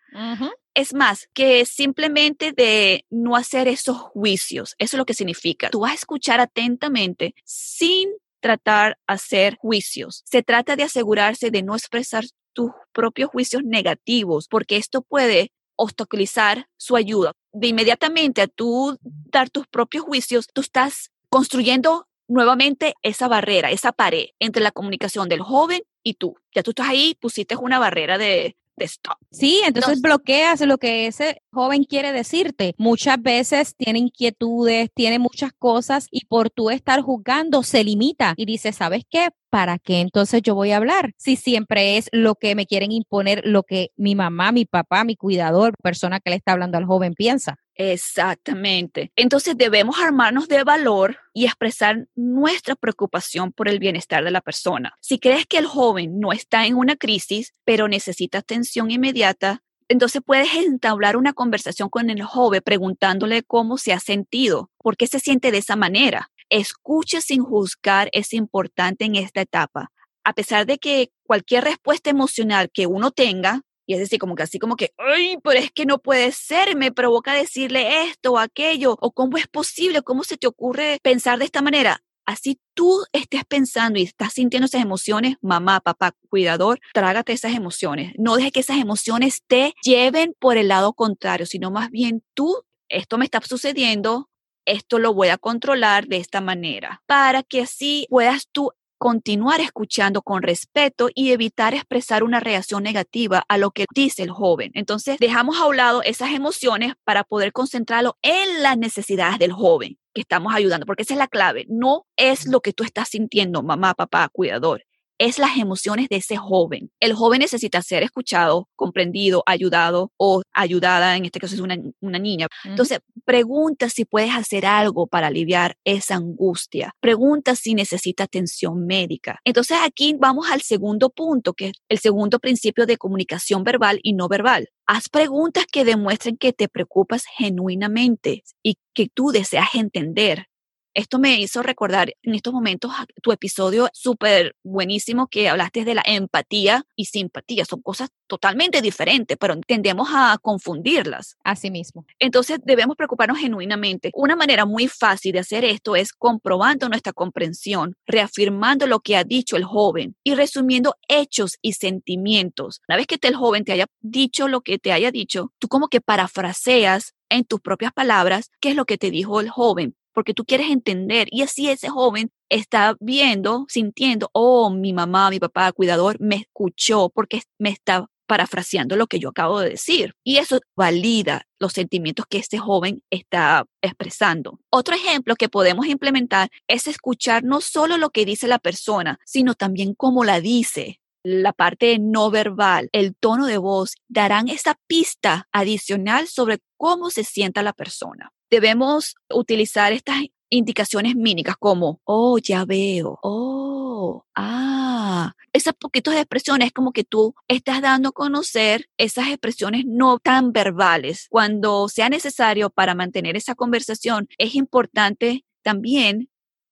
Es 0.73 0.93
más, 0.93 1.27
que 1.33 1.65
simplemente 1.65 2.51
de 2.51 3.05
no 3.09 3.35
hacer 3.35 3.67
esos 3.67 3.97
juicios. 3.97 4.75
Eso 4.77 4.95
es 4.95 4.97
lo 4.97 5.05
que 5.05 5.13
significa. 5.13 5.69
Tú 5.69 5.81
vas 5.81 5.91
a 5.91 5.95
escuchar 5.95 6.39
atentamente 6.39 7.35
sin 7.43 8.09
tratar 8.39 8.97
hacer 9.07 9.57
juicios. 9.57 10.23
Se 10.25 10.43
trata 10.43 10.75
de 10.75 10.83
asegurarse 10.83 11.51
de 11.51 11.63
no 11.63 11.75
expresar 11.75 12.25
tus 12.53 12.71
propios 12.91 13.29
juicios 13.29 13.63
negativos, 13.63 14.47
porque 14.49 14.77
esto 14.77 15.01
puede 15.01 15.51
obstaculizar 15.75 16.67
su 16.77 16.95
ayuda. 16.95 17.33
De 17.53 17.67
inmediatamente 17.67 18.41
a 18.41 18.47
tú 18.47 18.97
dar 19.01 19.49
tus 19.49 19.67
propios 19.67 20.03
juicios, 20.03 20.47
tú 20.53 20.61
estás 20.61 21.11
construyendo 21.29 22.07
nuevamente 22.27 22.95
esa 23.01 23.27
barrera, 23.27 23.71
esa 23.71 23.91
pared 23.91 24.27
entre 24.39 24.61
la 24.61 24.71
comunicación 24.71 25.29
del 25.29 25.41
joven 25.41 25.81
y 26.03 26.15
tú. 26.15 26.35
Ya 26.53 26.63
tú 26.63 26.71
estás 26.71 26.87
ahí, 26.87 27.15
pusiste 27.19 27.55
una 27.55 27.79
barrera 27.79 28.17
de, 28.17 28.55
stop. 28.85 29.17
Sí, 29.31 29.61
entonces 29.65 30.01
bloqueas 30.01 30.61
lo 30.61 30.77
que 30.77 31.07
ese 31.07 31.41
joven 31.51 31.83
quiere 31.83 32.11
decirte. 32.11 32.75
Muchas 32.77 33.21
veces 33.21 33.75
tiene 33.75 33.99
inquietudes, 33.99 34.89
tiene 34.93 35.19
muchas 35.19 35.51
cosas 35.57 36.07
y 36.11 36.25
por 36.25 36.49
tú 36.49 36.69
estar 36.69 37.01
juzgando 37.01 37.63
se 37.63 37.83
limita 37.83 38.33
y 38.37 38.45
dice, 38.45 38.71
¿sabes 38.71 39.03
qué? 39.09 39.29
¿Para 39.49 39.79
qué 39.79 39.99
entonces 39.99 40.41
yo 40.43 40.53
voy 40.53 40.71
a 40.71 40.77
hablar? 40.77 41.11
Si 41.17 41.35
siempre 41.35 41.97
es 41.97 42.09
lo 42.11 42.35
que 42.35 42.53
me 42.53 42.67
quieren 42.67 42.91
imponer, 42.91 43.41
lo 43.45 43.63
que 43.63 43.89
mi 43.97 44.13
mamá, 44.13 44.51
mi 44.51 44.65
papá, 44.65 45.03
mi 45.03 45.15
cuidador, 45.15 45.73
persona 45.81 46.19
que 46.19 46.29
le 46.29 46.35
está 46.35 46.51
hablando 46.51 46.77
al 46.77 46.85
joven 46.85 47.13
piensa. 47.15 47.57
Exactamente. 47.73 49.11
Entonces 49.15 49.57
debemos 49.57 49.97
armarnos 49.99 50.49
de 50.49 50.63
valor 50.63 51.17
y 51.33 51.45
expresar 51.45 52.07
nuestra 52.15 52.75
preocupación 52.75 53.51
por 53.51 53.69
el 53.69 53.79
bienestar 53.79 54.23
de 54.23 54.31
la 54.31 54.41
persona. 54.41 54.97
Si 54.99 55.17
crees 55.17 55.45
que 55.47 55.57
el 55.57 55.65
joven 55.65 56.19
no 56.19 56.31
está 56.31 56.65
en 56.67 56.75
una 56.75 56.95
crisis, 56.95 57.53
pero 57.63 57.87
necesita 57.87 58.39
atención 58.39 58.91
inmediata, 58.91 59.63
entonces 59.87 60.21
puedes 60.23 60.53
entablar 60.53 61.17
una 61.17 61.33
conversación 61.33 61.89
con 61.89 62.11
el 62.11 62.21
joven 62.21 62.61
preguntándole 62.63 63.41
cómo 63.41 63.77
se 63.77 63.93
ha 63.93 63.99
sentido, 63.99 64.69
por 64.77 64.97
qué 64.97 65.07
se 65.07 65.19
siente 65.19 65.51
de 65.51 65.57
esa 65.57 65.75
manera. 65.75 66.29
Escucha 66.49 67.21
sin 67.21 67.43
juzgar 67.43 68.09
es 68.11 68.33
importante 68.33 69.05
en 69.05 69.15
esta 69.15 69.41
etapa. 69.41 69.91
A 70.23 70.33
pesar 70.33 70.65
de 70.65 70.77
que 70.77 71.11
cualquier 71.23 71.63
respuesta 71.63 72.09
emocional 72.09 72.69
que 72.71 72.87
uno 72.87 73.11
tenga 73.11 73.61
y 73.89 73.93
es 73.93 73.99
decir, 73.99 74.19
como 74.19 74.35
que 74.35 74.43
así 74.43 74.59
como 74.59 74.75
que, 74.75 74.93
ay, 74.99 75.39
pero 75.43 75.57
es 75.59 75.71
que 75.71 75.87
no 75.87 75.97
puede 75.97 76.31
ser, 76.31 76.75
me 76.75 76.91
provoca 76.91 77.33
decirle 77.33 78.03
esto 78.03 78.33
o 78.33 78.37
aquello, 78.37 78.95
o 79.01 79.11
cómo 79.11 79.37
es 79.37 79.47
posible, 79.47 80.03
cómo 80.03 80.23
se 80.23 80.37
te 80.37 80.45
ocurre 80.45 80.99
pensar 81.01 81.39
de 81.39 81.45
esta 81.45 81.63
manera. 81.63 82.03
Así 82.23 82.59
tú 82.75 83.03
estés 83.13 83.43
pensando 83.45 83.97
y 83.97 84.03
estás 84.03 84.33
sintiendo 84.33 84.67
esas 84.67 84.83
emociones, 84.83 85.37
mamá, 85.41 85.79
papá, 85.79 86.13
cuidador, 86.29 86.79
trágate 86.93 87.33
esas 87.33 87.55
emociones. 87.55 88.13
No 88.19 88.35
dejes 88.35 88.51
que 88.51 88.59
esas 88.59 88.77
emociones 88.77 89.41
te 89.47 89.73
lleven 89.81 90.35
por 90.39 90.57
el 90.57 90.67
lado 90.67 90.93
contrario, 90.93 91.47
sino 91.47 91.71
más 91.71 91.89
bien 91.89 92.23
tú, 92.35 92.61
esto 92.89 93.17
me 93.17 93.25
está 93.25 93.41
sucediendo, 93.41 94.29
esto 94.65 94.99
lo 94.99 95.13
voy 95.13 95.29
a 95.29 95.37
controlar 95.37 96.07
de 96.07 96.17
esta 96.17 96.41
manera, 96.41 97.01
para 97.05 97.43
que 97.43 97.61
así 97.61 98.05
puedas 98.09 98.47
tú 98.51 98.71
continuar 98.99 99.61
escuchando 99.61 100.21
con 100.21 100.43
respeto 100.43 101.09
y 101.15 101.31
evitar 101.31 101.73
expresar 101.73 102.21
una 102.21 102.41
reacción 102.41 102.83
negativa 102.83 103.43
a 103.47 103.57
lo 103.57 103.71
que 103.71 103.85
dice 103.95 104.23
el 104.23 104.29
joven. 104.29 104.71
Entonces, 104.73 105.17
dejamos 105.19 105.57
a 105.57 105.67
un 105.67 105.77
lado 105.77 106.03
esas 106.03 106.33
emociones 106.33 106.93
para 107.05 107.23
poder 107.23 107.53
concentrarlo 107.53 108.17
en 108.21 108.61
las 108.61 108.77
necesidades 108.77 109.39
del 109.39 109.53
joven 109.53 109.97
que 110.13 110.21
estamos 110.21 110.53
ayudando, 110.53 110.85
porque 110.85 111.03
esa 111.03 111.13
es 111.13 111.17
la 111.17 111.29
clave. 111.29 111.65
No 111.69 112.05
es 112.17 112.45
lo 112.45 112.59
que 112.59 112.73
tú 112.73 112.83
estás 112.83 113.09
sintiendo, 113.09 113.63
mamá, 113.63 113.93
papá, 113.93 114.27
cuidador 114.31 114.83
es 115.19 115.37
las 115.37 115.57
emociones 115.57 116.07
de 116.09 116.15
ese 116.15 116.37
joven. 116.37 116.91
El 116.99 117.13
joven 117.13 117.39
necesita 117.39 117.81
ser 117.81 118.03
escuchado, 118.03 118.69
comprendido, 118.75 119.43
ayudado 119.45 120.11
o 120.17 120.41
ayudada, 120.53 121.17
en 121.17 121.25
este 121.25 121.39
caso 121.39 121.55
es 121.55 121.61
una, 121.61 121.77
niña. 122.19 122.47
Entonces, 122.63 122.99
pregunta 123.25 123.89
si 123.89 124.05
puedes 124.05 124.31
hacer 124.33 124.65
algo 124.65 125.07
para 125.07 125.27
aliviar 125.27 125.77
esa 125.83 126.15
angustia. 126.15 126.95
Pregunta 127.01 127.55
si 127.55 127.75
necesita 127.75 128.23
atención 128.23 128.85
médica. 128.85 129.39
Entonces, 129.43 129.77
aquí 129.83 130.15
vamos 130.17 130.49
al 130.49 130.61
segundo 130.61 131.09
punto, 131.09 131.53
que 131.53 131.67
es 131.67 131.73
el 131.89 131.99
segundo 131.99 132.39
principio 132.39 132.85
de 132.85 132.97
comunicación 132.97 133.63
verbal 133.63 133.99
y 134.01 134.13
no 134.13 134.29
verbal. 134.29 134.69
Haz 134.85 135.09
preguntas 135.09 135.65
que 135.71 135.85
demuestren 135.85 136.37
que 136.37 136.53
te 136.53 136.69
preocupas 136.69 137.25
genuinamente 137.37 138.43
y 138.63 138.77
que 138.93 139.07
tú 139.13 139.31
deseas 139.31 139.75
entender 139.75 140.47
esto 140.93 141.19
me 141.19 141.39
hizo 141.39 141.61
recordar 141.63 142.13
en 142.23 142.35
estos 142.35 142.53
momentos 142.53 142.91
tu 143.21 143.31
episodio 143.31 143.89
súper 143.93 144.55
buenísimo 144.63 145.27
que 145.27 145.49
hablaste 145.49 145.85
de 145.85 145.95
la 145.95 146.03
empatía 146.05 146.85
y 146.95 147.05
simpatía. 147.05 147.65
Son 147.65 147.81
cosas 147.81 148.09
totalmente 148.27 148.81
diferentes, 148.81 149.37
pero 149.39 149.59
tendemos 149.65 150.09
a 150.11 150.37
confundirlas. 150.41 151.37
Así 151.43 151.71
mismo. 151.71 152.05
Entonces 152.19 152.59
debemos 152.63 152.95
preocuparnos 152.95 153.39
genuinamente. 153.39 154.11
Una 154.13 154.35
manera 154.35 154.65
muy 154.65 154.87
fácil 154.87 155.33
de 155.33 155.39
hacer 155.39 155.65
esto 155.65 155.95
es 155.95 156.13
comprobando 156.13 156.89
nuestra 156.89 157.13
comprensión, 157.13 157.95
reafirmando 158.05 158.87
lo 158.87 158.99
que 158.99 159.15
ha 159.15 159.23
dicho 159.23 159.57
el 159.57 159.63
joven 159.63 160.15
y 160.23 160.35
resumiendo 160.35 160.95
hechos 161.07 161.57
y 161.61 161.73
sentimientos. 161.73 162.81
Una 162.87 162.97
vez 162.97 163.07
que 163.07 163.19
el 163.21 163.35
joven 163.35 163.63
te 163.63 163.73
haya 163.73 163.85
dicho 164.01 164.47
lo 164.47 164.61
que 164.61 164.79
te 164.79 164.91
haya 164.91 165.11
dicho, 165.11 165.51
tú 165.59 165.67
como 165.67 165.87
que 165.87 166.01
parafraseas 166.01 167.13
en 167.29 167.43
tus 167.43 167.61
propias 167.61 167.93
palabras 167.93 168.49
qué 168.59 168.69
es 168.69 168.75
lo 168.75 168.85
que 168.85 168.97
te 168.97 169.11
dijo 169.11 169.39
el 169.39 169.49
joven 169.49 169.95
porque 170.19 170.33
tú 170.33 170.43
quieres 170.43 170.69
entender. 170.69 171.29
Y 171.31 171.43
así 171.43 171.69
ese 171.69 171.87
joven 171.87 172.29
está 172.49 172.97
viendo, 172.99 173.65
sintiendo, 173.69 174.29
oh, 174.33 174.69
mi 174.69 174.91
mamá, 174.91 175.29
mi 175.29 175.39
papá, 175.39 175.71
cuidador, 175.71 176.17
me 176.19 176.35
escuchó 176.35 177.09
porque 177.09 177.41
me 177.57 177.69
está 177.69 178.07
parafraseando 178.27 178.97
lo 178.97 179.07
que 179.07 179.17
yo 179.17 179.29
acabo 179.29 179.61
de 179.61 179.69
decir. 179.69 180.13
Y 180.25 180.39
eso 180.39 180.59
valida 180.75 181.47
los 181.57 181.71
sentimientos 181.71 182.25
que 182.29 182.37
este 182.37 182.57
joven 182.57 183.01
está 183.09 183.65
expresando. 183.81 184.59
Otro 184.69 184.93
ejemplo 184.93 185.37
que 185.37 185.47
podemos 185.47 185.87
implementar 185.87 186.49
es 186.67 186.87
escuchar 186.87 187.45
no 187.45 187.61
solo 187.61 187.97
lo 187.97 188.09
que 188.09 188.25
dice 188.25 188.49
la 188.49 188.59
persona, 188.59 189.19
sino 189.23 189.53
también 189.53 189.93
cómo 189.93 190.25
la 190.25 190.41
dice. 190.41 190.99
La 191.31 191.53
parte 191.53 191.97
no 191.99 192.31
verbal, 192.31 192.89
el 192.91 193.15
tono 193.15 193.45
de 193.45 193.57
voz, 193.57 193.95
darán 194.07 194.47
esa 194.49 194.79
pista 194.87 195.47
adicional 195.51 196.27
sobre 196.27 196.59
cómo 196.77 197.09
se 197.09 197.23
sienta 197.23 197.61
la 197.61 197.73
persona 197.73 198.31
debemos 198.49 199.15
utilizar 199.29 199.93
estas 199.93 200.23
indicaciones 200.49 201.15
mínicas 201.15 201.55
como, 201.57 202.01
oh, 202.03 202.39
ya 202.39 202.65
veo, 202.65 203.19
oh, 203.21 204.25
ah, 204.35 205.33
esas 205.53 205.75
poquitas 205.75 206.15
expresiones 206.15 206.67
es 206.67 206.73
como 206.73 206.91
que 206.91 207.03
tú 207.03 207.35
estás 207.47 207.81
dando 207.81 208.09
a 208.09 208.13
conocer 208.13 208.89
esas 208.97 209.27
expresiones 209.27 209.83
no 209.85 210.17
tan 210.19 210.51
verbales. 210.51 211.27
Cuando 211.29 211.87
sea 211.87 212.09
necesario 212.09 212.69
para 212.69 212.95
mantener 212.95 213.37
esa 213.37 213.55
conversación, 213.55 214.27
es 214.37 214.55
importante 214.55 215.45
también 215.61 216.29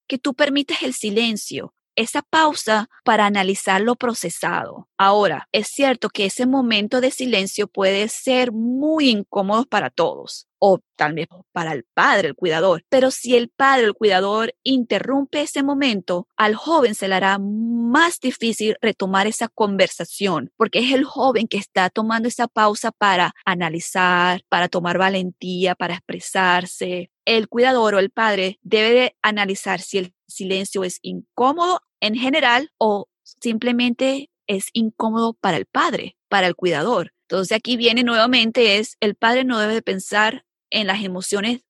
que 0.07 0.17
tú 0.17 0.33
permites 0.33 0.81
el 0.81 0.93
silencio, 0.93 1.73
esa 1.97 2.21
pausa 2.21 2.89
para 3.03 3.25
analizar 3.25 3.81
lo 3.81 3.95
procesado. 3.95 4.87
Ahora, 4.97 5.49
es 5.51 5.67
cierto 5.67 6.09
que 6.09 6.25
ese 6.25 6.45
momento 6.45 7.01
de 7.01 7.11
silencio 7.11 7.67
puede 7.67 8.07
ser 8.07 8.51
muy 8.53 9.09
incómodo 9.09 9.65
para 9.65 9.89
todos 9.89 10.47
o 10.59 10.79
tal 10.95 11.13
vez 11.13 11.27
para 11.51 11.73
el 11.73 11.85
padre, 11.93 12.29
el 12.29 12.35
cuidador. 12.35 12.83
Pero 12.89 13.11
si 13.11 13.35
el 13.35 13.49
padre, 13.49 13.85
el 13.85 13.93
cuidador, 13.93 14.53
interrumpe 14.63 15.41
ese 15.41 15.63
momento, 15.63 16.27
al 16.35 16.55
joven 16.55 16.95
se 16.95 17.07
le 17.07 17.15
hará 17.15 17.37
más 17.39 18.19
difícil 18.19 18.75
retomar 18.81 19.27
esa 19.27 19.47
conversación, 19.47 20.51
porque 20.57 20.79
es 20.79 20.93
el 20.93 21.03
joven 21.03 21.47
que 21.47 21.57
está 21.57 21.89
tomando 21.89 22.27
esa 22.27 22.47
pausa 22.47 22.91
para 22.91 23.33
analizar, 23.45 24.41
para 24.49 24.67
tomar 24.67 24.97
valentía, 24.97 25.75
para 25.75 25.95
expresarse. 25.95 27.11
El 27.25 27.47
cuidador 27.49 27.95
o 27.95 27.99
el 27.99 28.09
padre 28.09 28.59
debe 28.61 29.15
analizar 29.21 29.81
si 29.81 29.97
el 29.99 30.13
silencio 30.27 30.83
es 30.83 30.99
incómodo 31.01 31.81
en 32.01 32.15
general 32.15 32.71
o 32.77 33.07
simplemente 33.23 34.29
es 34.47 34.69
incómodo 34.73 35.33
para 35.33 35.57
el 35.57 35.65
padre, 35.65 36.17
para 36.29 36.47
el 36.47 36.55
cuidador. 36.55 37.13
Entonces 37.23 37.55
aquí 37.55 37.75
viene 37.77 38.03
nuevamente 38.03 38.77
es 38.77 38.97
el 39.01 39.15
padre 39.15 39.43
no 39.43 39.59
debe 39.59 39.81
pensar 39.81 40.45
en 40.69 40.87
las 40.87 41.03
emociones 41.03 41.61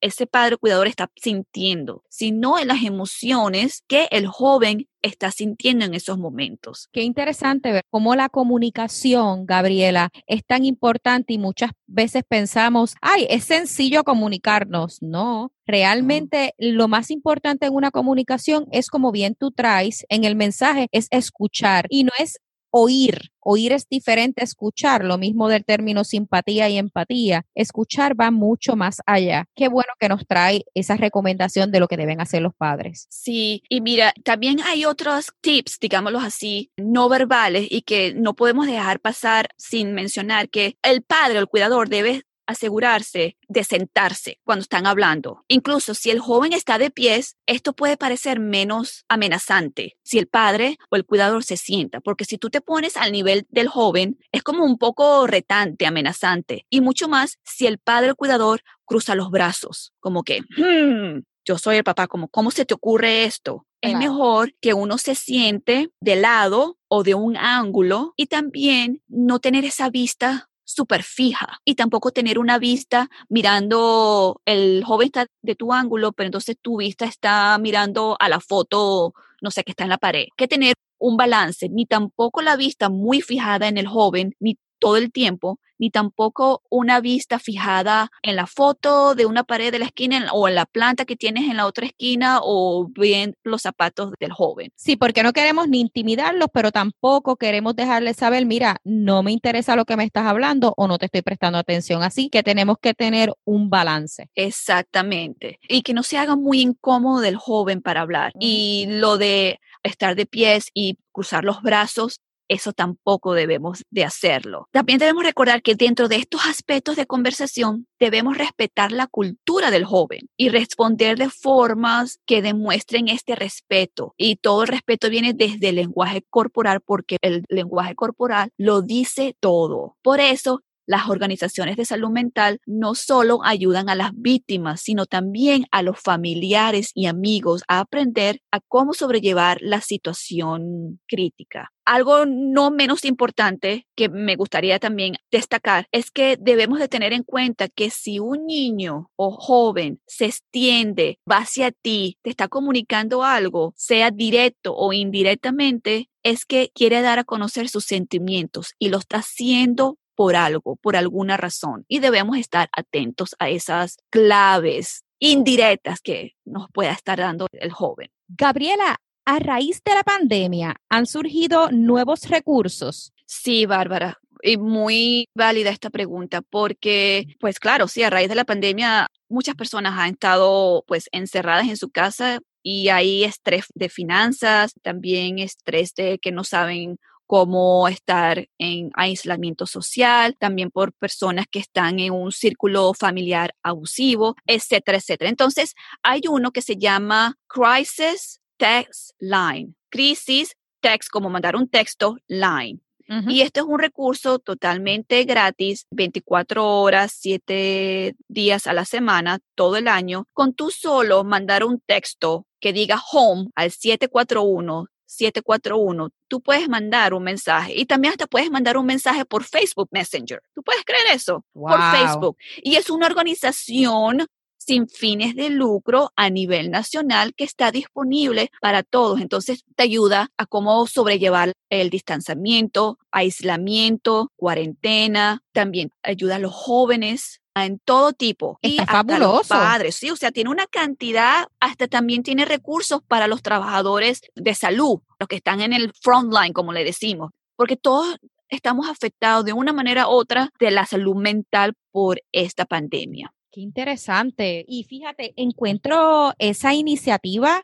ese 0.00 0.26
padre 0.26 0.56
cuidador 0.56 0.86
está 0.86 1.10
sintiendo, 1.16 2.02
sino 2.08 2.58
en 2.58 2.68
las 2.68 2.82
emociones 2.82 3.84
que 3.86 4.08
el 4.10 4.26
joven 4.26 4.88
está 5.02 5.30
sintiendo 5.30 5.84
en 5.84 5.94
esos 5.94 6.18
momentos. 6.18 6.88
Qué 6.92 7.02
interesante 7.02 7.72
ver 7.72 7.84
cómo 7.90 8.14
la 8.14 8.28
comunicación, 8.28 9.46
Gabriela, 9.46 10.10
es 10.26 10.44
tan 10.44 10.64
importante 10.64 11.32
y 11.32 11.38
muchas 11.38 11.70
veces 11.86 12.24
pensamos, 12.28 12.94
ay, 13.00 13.26
es 13.30 13.44
sencillo 13.44 14.04
comunicarnos. 14.04 15.02
No, 15.02 15.52
realmente 15.66 16.54
lo 16.58 16.88
más 16.88 17.10
importante 17.10 17.66
en 17.66 17.74
una 17.74 17.90
comunicación 17.90 18.66
es 18.72 18.88
como 18.88 19.12
bien 19.12 19.34
tú 19.34 19.52
traes 19.52 20.04
en 20.08 20.24
el 20.24 20.36
mensaje, 20.36 20.88
es 20.92 21.08
escuchar 21.10 21.86
y 21.88 22.04
no 22.04 22.12
es 22.18 22.38
oír. 22.78 23.30
Oír 23.40 23.72
es 23.72 23.88
diferente 23.88 24.42
a 24.42 24.44
escuchar, 24.44 25.02
lo 25.02 25.16
mismo 25.16 25.48
del 25.48 25.64
término 25.64 26.04
simpatía 26.04 26.68
y 26.68 26.76
empatía. 26.76 27.46
Escuchar 27.54 28.20
va 28.20 28.30
mucho 28.30 28.76
más 28.76 29.00
allá. 29.06 29.46
Qué 29.54 29.68
bueno 29.68 29.92
que 29.98 30.10
nos 30.10 30.26
trae 30.26 30.66
esa 30.74 30.96
recomendación 30.96 31.70
de 31.70 31.80
lo 31.80 31.88
que 31.88 31.96
deben 31.96 32.20
hacer 32.20 32.42
los 32.42 32.54
padres. 32.54 33.06
Sí, 33.08 33.62
y 33.70 33.80
mira, 33.80 34.12
también 34.24 34.60
hay 34.60 34.84
otros 34.84 35.32
tips, 35.40 35.78
digámoslo 35.80 36.18
así, 36.18 36.70
no 36.76 37.08
verbales 37.08 37.66
y 37.70 37.82
que 37.82 38.12
no 38.14 38.34
podemos 38.34 38.66
dejar 38.66 39.00
pasar 39.00 39.48
sin 39.56 39.94
mencionar 39.94 40.50
que 40.50 40.76
el 40.82 41.02
padre, 41.02 41.38
el 41.38 41.46
cuidador, 41.46 41.88
debe 41.88 42.24
asegurarse 42.46 43.36
de 43.48 43.64
sentarse 43.64 44.40
cuando 44.44 44.62
están 44.62 44.86
hablando. 44.86 45.44
Incluso 45.48 45.94
si 45.94 46.10
el 46.10 46.20
joven 46.20 46.52
está 46.52 46.78
de 46.78 46.90
pies, 46.90 47.36
esto 47.46 47.74
puede 47.74 47.96
parecer 47.96 48.40
menos 48.40 49.04
amenazante 49.08 49.96
si 50.02 50.18
el 50.18 50.26
padre 50.26 50.78
o 50.90 50.96
el 50.96 51.04
cuidador 51.04 51.44
se 51.44 51.56
sienta, 51.56 52.00
porque 52.00 52.24
si 52.24 52.38
tú 52.38 52.50
te 52.50 52.60
pones 52.60 52.96
al 52.96 53.12
nivel 53.12 53.46
del 53.50 53.68
joven, 53.68 54.18
es 54.32 54.42
como 54.42 54.64
un 54.64 54.78
poco 54.78 55.26
retante, 55.26 55.86
amenazante, 55.86 56.66
y 56.70 56.80
mucho 56.80 57.08
más 57.08 57.38
si 57.44 57.66
el 57.66 57.78
padre 57.78 58.08
o 58.08 58.10
el 58.10 58.16
cuidador 58.16 58.62
cruza 58.84 59.14
los 59.14 59.30
brazos, 59.30 59.92
como 60.00 60.22
que, 60.22 60.40
hmm, 60.56 61.22
yo 61.44 61.58
soy 61.58 61.76
el 61.76 61.84
papá, 61.84 62.08
como, 62.08 62.28
¿cómo 62.28 62.50
se 62.50 62.64
te 62.64 62.74
ocurre 62.74 63.24
esto? 63.24 63.66
Es 63.80 63.96
mejor 63.96 64.52
que 64.60 64.74
uno 64.74 64.98
se 64.98 65.14
siente 65.14 65.90
de 66.00 66.16
lado 66.16 66.76
o 66.88 67.04
de 67.04 67.14
un 67.14 67.36
ángulo 67.36 68.14
y 68.16 68.26
también 68.26 69.00
no 69.06 69.38
tener 69.38 69.64
esa 69.64 69.90
vista 69.90 70.48
súper 70.66 71.02
fija 71.02 71.60
y 71.64 71.76
tampoco 71.76 72.10
tener 72.10 72.38
una 72.38 72.58
vista 72.58 73.08
mirando, 73.28 74.42
el 74.44 74.84
joven 74.84 75.06
está 75.06 75.26
de 75.42 75.54
tu 75.54 75.72
ángulo, 75.72 76.12
pero 76.12 76.26
entonces 76.26 76.56
tu 76.60 76.78
vista 76.78 77.06
está 77.06 77.56
mirando 77.58 78.16
a 78.20 78.28
la 78.28 78.40
foto, 78.40 79.14
no 79.40 79.50
sé, 79.50 79.64
que 79.64 79.70
está 79.72 79.84
en 79.84 79.90
la 79.90 79.98
pared. 79.98 80.26
Que 80.36 80.48
tener 80.48 80.74
un 80.98 81.16
balance, 81.16 81.68
ni 81.68 81.86
tampoco 81.86 82.42
la 82.42 82.56
vista 82.56 82.88
muy 82.88 83.20
fijada 83.20 83.68
en 83.68 83.78
el 83.78 83.86
joven, 83.86 84.34
ni 84.40 84.58
todo 84.78 84.96
el 84.96 85.12
tiempo, 85.12 85.58
ni 85.78 85.90
tampoco 85.90 86.62
una 86.70 87.00
vista 87.00 87.38
fijada 87.38 88.10
en 88.22 88.36
la 88.36 88.46
foto 88.46 89.14
de 89.14 89.26
una 89.26 89.44
pared 89.44 89.72
de 89.72 89.78
la 89.78 89.86
esquina 89.86 90.30
o 90.32 90.48
en 90.48 90.54
la 90.54 90.66
planta 90.66 91.04
que 91.04 91.16
tienes 91.16 91.48
en 91.50 91.56
la 91.56 91.66
otra 91.66 91.86
esquina 91.86 92.40
o 92.42 92.88
bien 92.88 93.36
los 93.42 93.62
zapatos 93.62 94.12
del 94.18 94.32
joven. 94.32 94.70
Sí, 94.74 94.96
porque 94.96 95.22
no 95.22 95.32
queremos 95.32 95.68
ni 95.68 95.80
intimidarlos, 95.80 96.48
pero 96.52 96.72
tampoco 96.72 97.36
queremos 97.36 97.76
dejarles 97.76 98.16
saber, 98.16 98.46
mira, 98.46 98.78
no 98.84 99.22
me 99.22 99.32
interesa 99.32 99.76
lo 99.76 99.84
que 99.84 99.96
me 99.96 100.04
estás 100.04 100.26
hablando 100.26 100.74
o 100.76 100.88
no 100.88 100.98
te 100.98 101.06
estoy 101.06 101.22
prestando 101.22 101.58
atención. 101.58 102.02
Así 102.02 102.28
que 102.28 102.42
tenemos 102.42 102.76
que 102.80 102.94
tener 102.94 103.32
un 103.44 103.70
balance. 103.70 104.30
Exactamente. 104.34 105.58
Y 105.68 105.82
que 105.82 105.94
no 105.94 106.02
se 106.02 106.18
haga 106.18 106.36
muy 106.36 106.60
incómodo 106.60 107.20
del 107.20 107.36
joven 107.36 107.82
para 107.82 108.00
hablar. 108.00 108.32
Y 108.38 108.86
lo 108.88 109.18
de 109.18 109.60
estar 109.82 110.16
de 110.16 110.26
pies 110.26 110.70
y 110.74 110.98
cruzar 111.12 111.44
los 111.44 111.62
brazos 111.62 112.20
eso 112.48 112.72
tampoco 112.72 113.34
debemos 113.34 113.84
de 113.90 114.04
hacerlo. 114.04 114.68
También 114.72 114.98
debemos 114.98 115.24
recordar 115.24 115.62
que 115.62 115.74
dentro 115.74 116.08
de 116.08 116.16
estos 116.16 116.46
aspectos 116.46 116.96
de 116.96 117.06
conversación 117.06 117.86
debemos 117.98 118.36
respetar 118.38 118.92
la 118.92 119.06
cultura 119.06 119.70
del 119.70 119.84
joven 119.84 120.28
y 120.36 120.48
responder 120.48 121.18
de 121.18 121.30
formas 121.30 122.18
que 122.26 122.42
demuestren 122.42 123.08
este 123.08 123.34
respeto. 123.34 124.14
Y 124.16 124.36
todo 124.36 124.62
el 124.62 124.68
respeto 124.68 125.10
viene 125.10 125.32
desde 125.32 125.70
el 125.70 125.76
lenguaje 125.76 126.22
corporal 126.28 126.80
porque 126.80 127.16
el 127.22 127.44
lenguaje 127.48 127.94
corporal 127.94 128.50
lo 128.56 128.82
dice 128.82 129.36
todo. 129.40 129.96
Por 130.02 130.20
eso 130.20 130.62
las 130.86 131.08
organizaciones 131.08 131.76
de 131.76 131.84
salud 131.84 132.10
mental 132.10 132.60
no 132.66 132.94
solo 132.94 133.40
ayudan 133.44 133.88
a 133.88 133.94
las 133.94 134.12
víctimas, 134.14 134.80
sino 134.80 135.06
también 135.06 135.66
a 135.70 135.82
los 135.82 136.00
familiares 136.00 136.90
y 136.94 137.06
amigos 137.06 137.62
a 137.68 137.80
aprender 137.80 138.40
a 138.50 138.60
cómo 138.60 138.94
sobrellevar 138.94 139.58
la 139.60 139.80
situación 139.80 141.00
crítica. 141.06 141.72
Algo 141.84 142.26
no 142.26 142.72
menos 142.72 143.04
importante 143.04 143.86
que 143.94 144.08
me 144.08 144.34
gustaría 144.34 144.80
también 144.80 145.14
destacar 145.30 145.86
es 145.92 146.10
que 146.10 146.36
debemos 146.36 146.80
de 146.80 146.88
tener 146.88 147.12
en 147.12 147.22
cuenta 147.22 147.68
que 147.68 147.90
si 147.90 148.18
un 148.18 148.44
niño 148.46 149.10
o 149.14 149.30
joven 149.30 150.00
se 150.06 150.26
extiende, 150.26 151.20
va 151.30 151.38
hacia 151.38 151.70
ti, 151.70 152.18
te 152.22 152.30
está 152.30 152.48
comunicando 152.48 153.22
algo, 153.22 153.72
sea 153.76 154.10
directo 154.10 154.74
o 154.74 154.92
indirectamente, 154.92 156.10
es 156.24 156.44
que 156.44 156.70
quiere 156.74 157.02
dar 157.02 157.20
a 157.20 157.24
conocer 157.24 157.68
sus 157.68 157.84
sentimientos 157.84 158.74
y 158.80 158.88
lo 158.88 158.98
está 158.98 159.18
haciendo 159.18 159.96
por 160.16 160.34
algo, 160.34 160.76
por 160.76 160.96
alguna 160.96 161.36
razón. 161.36 161.84
Y 161.86 162.00
debemos 162.00 162.38
estar 162.38 162.68
atentos 162.72 163.36
a 163.38 163.48
esas 163.48 163.98
claves 164.10 165.04
indirectas 165.18 166.00
que 166.00 166.32
nos 166.44 166.68
pueda 166.72 166.92
estar 166.92 167.18
dando 167.18 167.46
el 167.52 167.70
joven. 167.70 168.10
Gabriela, 168.28 168.96
a 169.24 169.38
raíz 169.38 169.82
de 169.84 169.94
la 169.94 170.02
pandemia, 170.02 170.76
¿han 170.88 171.06
surgido 171.06 171.70
nuevos 171.70 172.28
recursos? 172.28 173.12
Sí, 173.26 173.66
Bárbara. 173.66 174.18
Y 174.42 174.58
muy 174.58 175.28
válida 175.34 175.70
esta 175.70 175.90
pregunta 175.90 176.42
porque, 176.42 177.26
pues 177.40 177.58
claro, 177.58 177.88
sí, 177.88 178.02
a 178.02 178.10
raíz 178.10 178.28
de 178.28 178.34
la 178.34 178.44
pandemia 178.44 179.08
muchas 179.28 179.54
personas 179.54 179.94
han 179.96 180.12
estado 180.12 180.84
pues 180.86 181.08
encerradas 181.12 181.68
en 181.68 181.76
su 181.76 181.90
casa 181.90 182.40
y 182.62 182.88
hay 182.88 183.24
estrés 183.24 183.66
de 183.74 183.88
finanzas, 183.88 184.72
también 184.82 185.38
estrés 185.38 185.94
de 185.94 186.18
que 186.18 186.32
no 186.32 186.44
saben 186.44 186.98
cómo 187.26 187.88
estar 187.88 188.48
en 188.58 188.90
aislamiento 188.94 189.66
social, 189.66 190.36
también 190.38 190.70
por 190.70 190.92
personas 190.92 191.46
que 191.50 191.58
están 191.58 191.98
en 191.98 192.12
un 192.12 192.32
círculo 192.32 192.94
familiar 192.94 193.54
abusivo, 193.62 194.36
etcétera, 194.46 194.98
etcétera. 194.98 195.30
Entonces, 195.30 195.74
hay 196.02 196.22
uno 196.28 196.52
que 196.52 196.62
se 196.62 196.76
llama 196.76 197.34
Crisis 197.48 198.40
Text 198.56 199.10
Line. 199.18 199.74
Crisis 199.90 200.56
Text, 200.80 201.10
como 201.10 201.30
mandar 201.30 201.56
un 201.56 201.68
texto, 201.68 202.16
line. 202.28 202.80
Y 203.28 203.42
este 203.42 203.60
es 203.60 203.66
un 203.66 203.78
recurso 203.78 204.40
totalmente 204.40 205.22
gratis, 205.22 205.86
24 205.92 206.80
horas, 206.80 207.16
7 207.16 208.16
días 208.26 208.66
a 208.66 208.72
la 208.72 208.84
semana, 208.84 209.38
todo 209.54 209.76
el 209.76 209.86
año, 209.86 210.26
con 210.32 210.54
tú 210.54 210.72
solo 210.72 211.22
mandar 211.22 211.62
un 211.62 211.78
texto 211.78 212.48
que 212.58 212.72
diga 212.72 213.00
home 213.12 213.50
al 213.54 213.70
741 213.70 214.88
741, 215.06 216.10
tú 216.28 216.40
puedes 216.40 216.68
mandar 216.68 217.14
un 217.14 217.22
mensaje 217.22 217.72
y 217.74 217.86
también 217.86 218.12
hasta 218.12 218.26
puedes 218.26 218.50
mandar 218.50 218.76
un 218.76 218.86
mensaje 218.86 219.24
por 219.24 219.44
Facebook 219.44 219.88
Messenger. 219.92 220.42
¿Tú 220.54 220.62
puedes 220.62 220.84
creer 220.84 221.06
eso? 221.14 221.44
Por 221.52 221.80
Facebook. 221.92 222.36
Y 222.62 222.76
es 222.76 222.90
una 222.90 223.06
organización 223.06 224.26
sin 224.66 224.88
fines 224.88 225.34
de 225.36 225.50
lucro 225.50 226.12
a 226.16 226.30
nivel 226.30 226.70
nacional 226.70 227.34
que 227.34 227.44
está 227.44 227.70
disponible 227.70 228.50
para 228.60 228.82
todos. 228.82 229.20
Entonces 229.20 229.64
te 229.76 229.84
ayuda 229.84 230.30
a 230.36 230.46
cómo 230.46 230.86
sobrellevar 230.86 231.52
el 231.70 231.90
distanciamiento, 231.90 232.98
aislamiento, 233.10 234.32
cuarentena, 234.36 235.42
también 235.52 235.90
ayuda 236.02 236.36
a 236.36 236.40
los 236.40 236.52
jóvenes 236.52 237.40
en 237.54 237.78
todo 237.78 238.12
tipo. 238.12 238.58
y 238.60 238.78
hasta 238.86 239.18
los 239.18 239.48
padres, 239.48 239.96
sí, 239.96 240.10
o 240.10 240.16
sea, 240.16 240.30
tiene 240.30 240.50
una 240.50 240.66
cantidad, 240.66 241.46
hasta 241.58 241.88
también 241.88 242.22
tiene 242.22 242.44
recursos 242.44 243.00
para 243.06 243.28
los 243.28 243.42
trabajadores 243.42 244.20
de 244.34 244.54
salud, 244.54 245.00
los 245.18 245.28
que 245.28 245.36
están 245.36 245.60
en 245.62 245.72
el 245.72 245.92
front 246.02 246.32
line, 246.32 246.52
como 246.52 246.72
le 246.72 246.84
decimos, 246.84 247.30
porque 247.56 247.76
todos 247.76 248.16
estamos 248.48 248.88
afectados 248.88 249.44
de 249.44 249.52
una 249.52 249.72
manera 249.72 250.06
u 250.06 250.10
otra 250.10 250.50
de 250.60 250.70
la 250.70 250.86
salud 250.86 251.16
mental 251.16 251.74
por 251.90 252.20
esta 252.30 252.66
pandemia. 252.66 253.32
Qué 253.56 253.62
interesante. 253.62 254.66
Y 254.68 254.84
fíjate, 254.84 255.32
encuentro 255.34 256.34
esa 256.38 256.74
iniciativa 256.74 257.62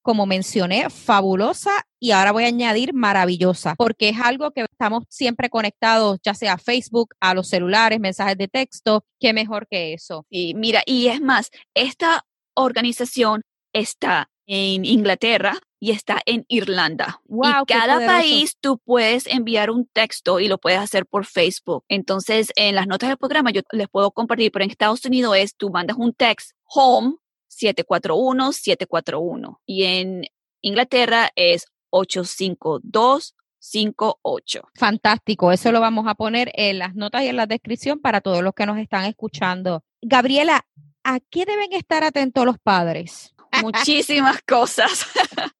como 0.00 0.24
mencioné, 0.24 0.88
fabulosa 0.88 1.70
y 2.00 2.12
ahora 2.12 2.32
voy 2.32 2.44
a 2.44 2.48
añadir 2.48 2.94
maravillosa, 2.94 3.74
porque 3.74 4.10
es 4.10 4.20
algo 4.20 4.52
que 4.52 4.62
estamos 4.62 5.04
siempre 5.10 5.50
conectados, 5.50 6.18
ya 6.22 6.34
sea 6.34 6.54
a 6.54 6.58
Facebook, 6.58 7.14
a 7.20 7.34
los 7.34 7.48
celulares, 7.48 8.00
mensajes 8.00 8.38
de 8.38 8.48
texto, 8.48 9.04
qué 9.20 9.34
mejor 9.34 9.66
que 9.66 9.92
eso. 9.92 10.26
Y 10.30 10.54
mira, 10.54 10.82
y 10.86 11.08
es 11.08 11.20
más, 11.20 11.50
esta 11.74 12.24
organización 12.54 13.42
está 13.74 14.30
en 14.46 14.84
Inglaterra 14.86 15.58
y 15.84 15.90
está 15.90 16.22
en 16.24 16.46
Irlanda. 16.48 17.20
Wow, 17.26 17.64
y 17.64 17.66
cada 17.66 18.06
país 18.06 18.56
tú 18.58 18.78
puedes 18.78 19.26
enviar 19.26 19.70
un 19.70 19.84
texto 19.84 20.40
y 20.40 20.48
lo 20.48 20.56
puedes 20.56 20.78
hacer 20.78 21.04
por 21.04 21.26
Facebook. 21.26 21.84
Entonces, 21.88 22.50
en 22.56 22.74
las 22.74 22.86
notas 22.86 23.10
del 23.10 23.18
programa 23.18 23.50
yo 23.50 23.60
les 23.70 23.90
puedo 23.90 24.10
compartir, 24.10 24.50
pero 24.50 24.64
en 24.64 24.70
Estados 24.70 25.04
Unidos 25.04 25.36
es 25.36 25.54
tú 25.54 25.68
mandas 25.68 25.98
un 25.98 26.14
text 26.14 26.52
home 26.64 27.16
741-741 27.50 29.58
y 29.66 29.82
en 29.82 30.24
Inglaterra 30.62 31.30
es 31.36 31.66
85258. 31.90 34.62
Fantástico, 34.74 35.52
eso 35.52 35.70
lo 35.70 35.80
vamos 35.80 36.06
a 36.08 36.14
poner 36.14 36.50
en 36.54 36.78
las 36.78 36.94
notas 36.94 37.24
y 37.24 37.28
en 37.28 37.36
la 37.36 37.44
descripción 37.44 38.00
para 38.00 38.22
todos 38.22 38.42
los 38.42 38.54
que 38.54 38.64
nos 38.64 38.78
están 38.78 39.04
escuchando. 39.04 39.84
Gabriela, 40.00 40.66
¿a 41.02 41.20
qué 41.20 41.44
deben 41.44 41.74
estar 41.74 42.04
atentos 42.04 42.46
los 42.46 42.58
padres? 42.58 43.33
Muchísimas 43.62 44.40
cosas, 44.42 45.06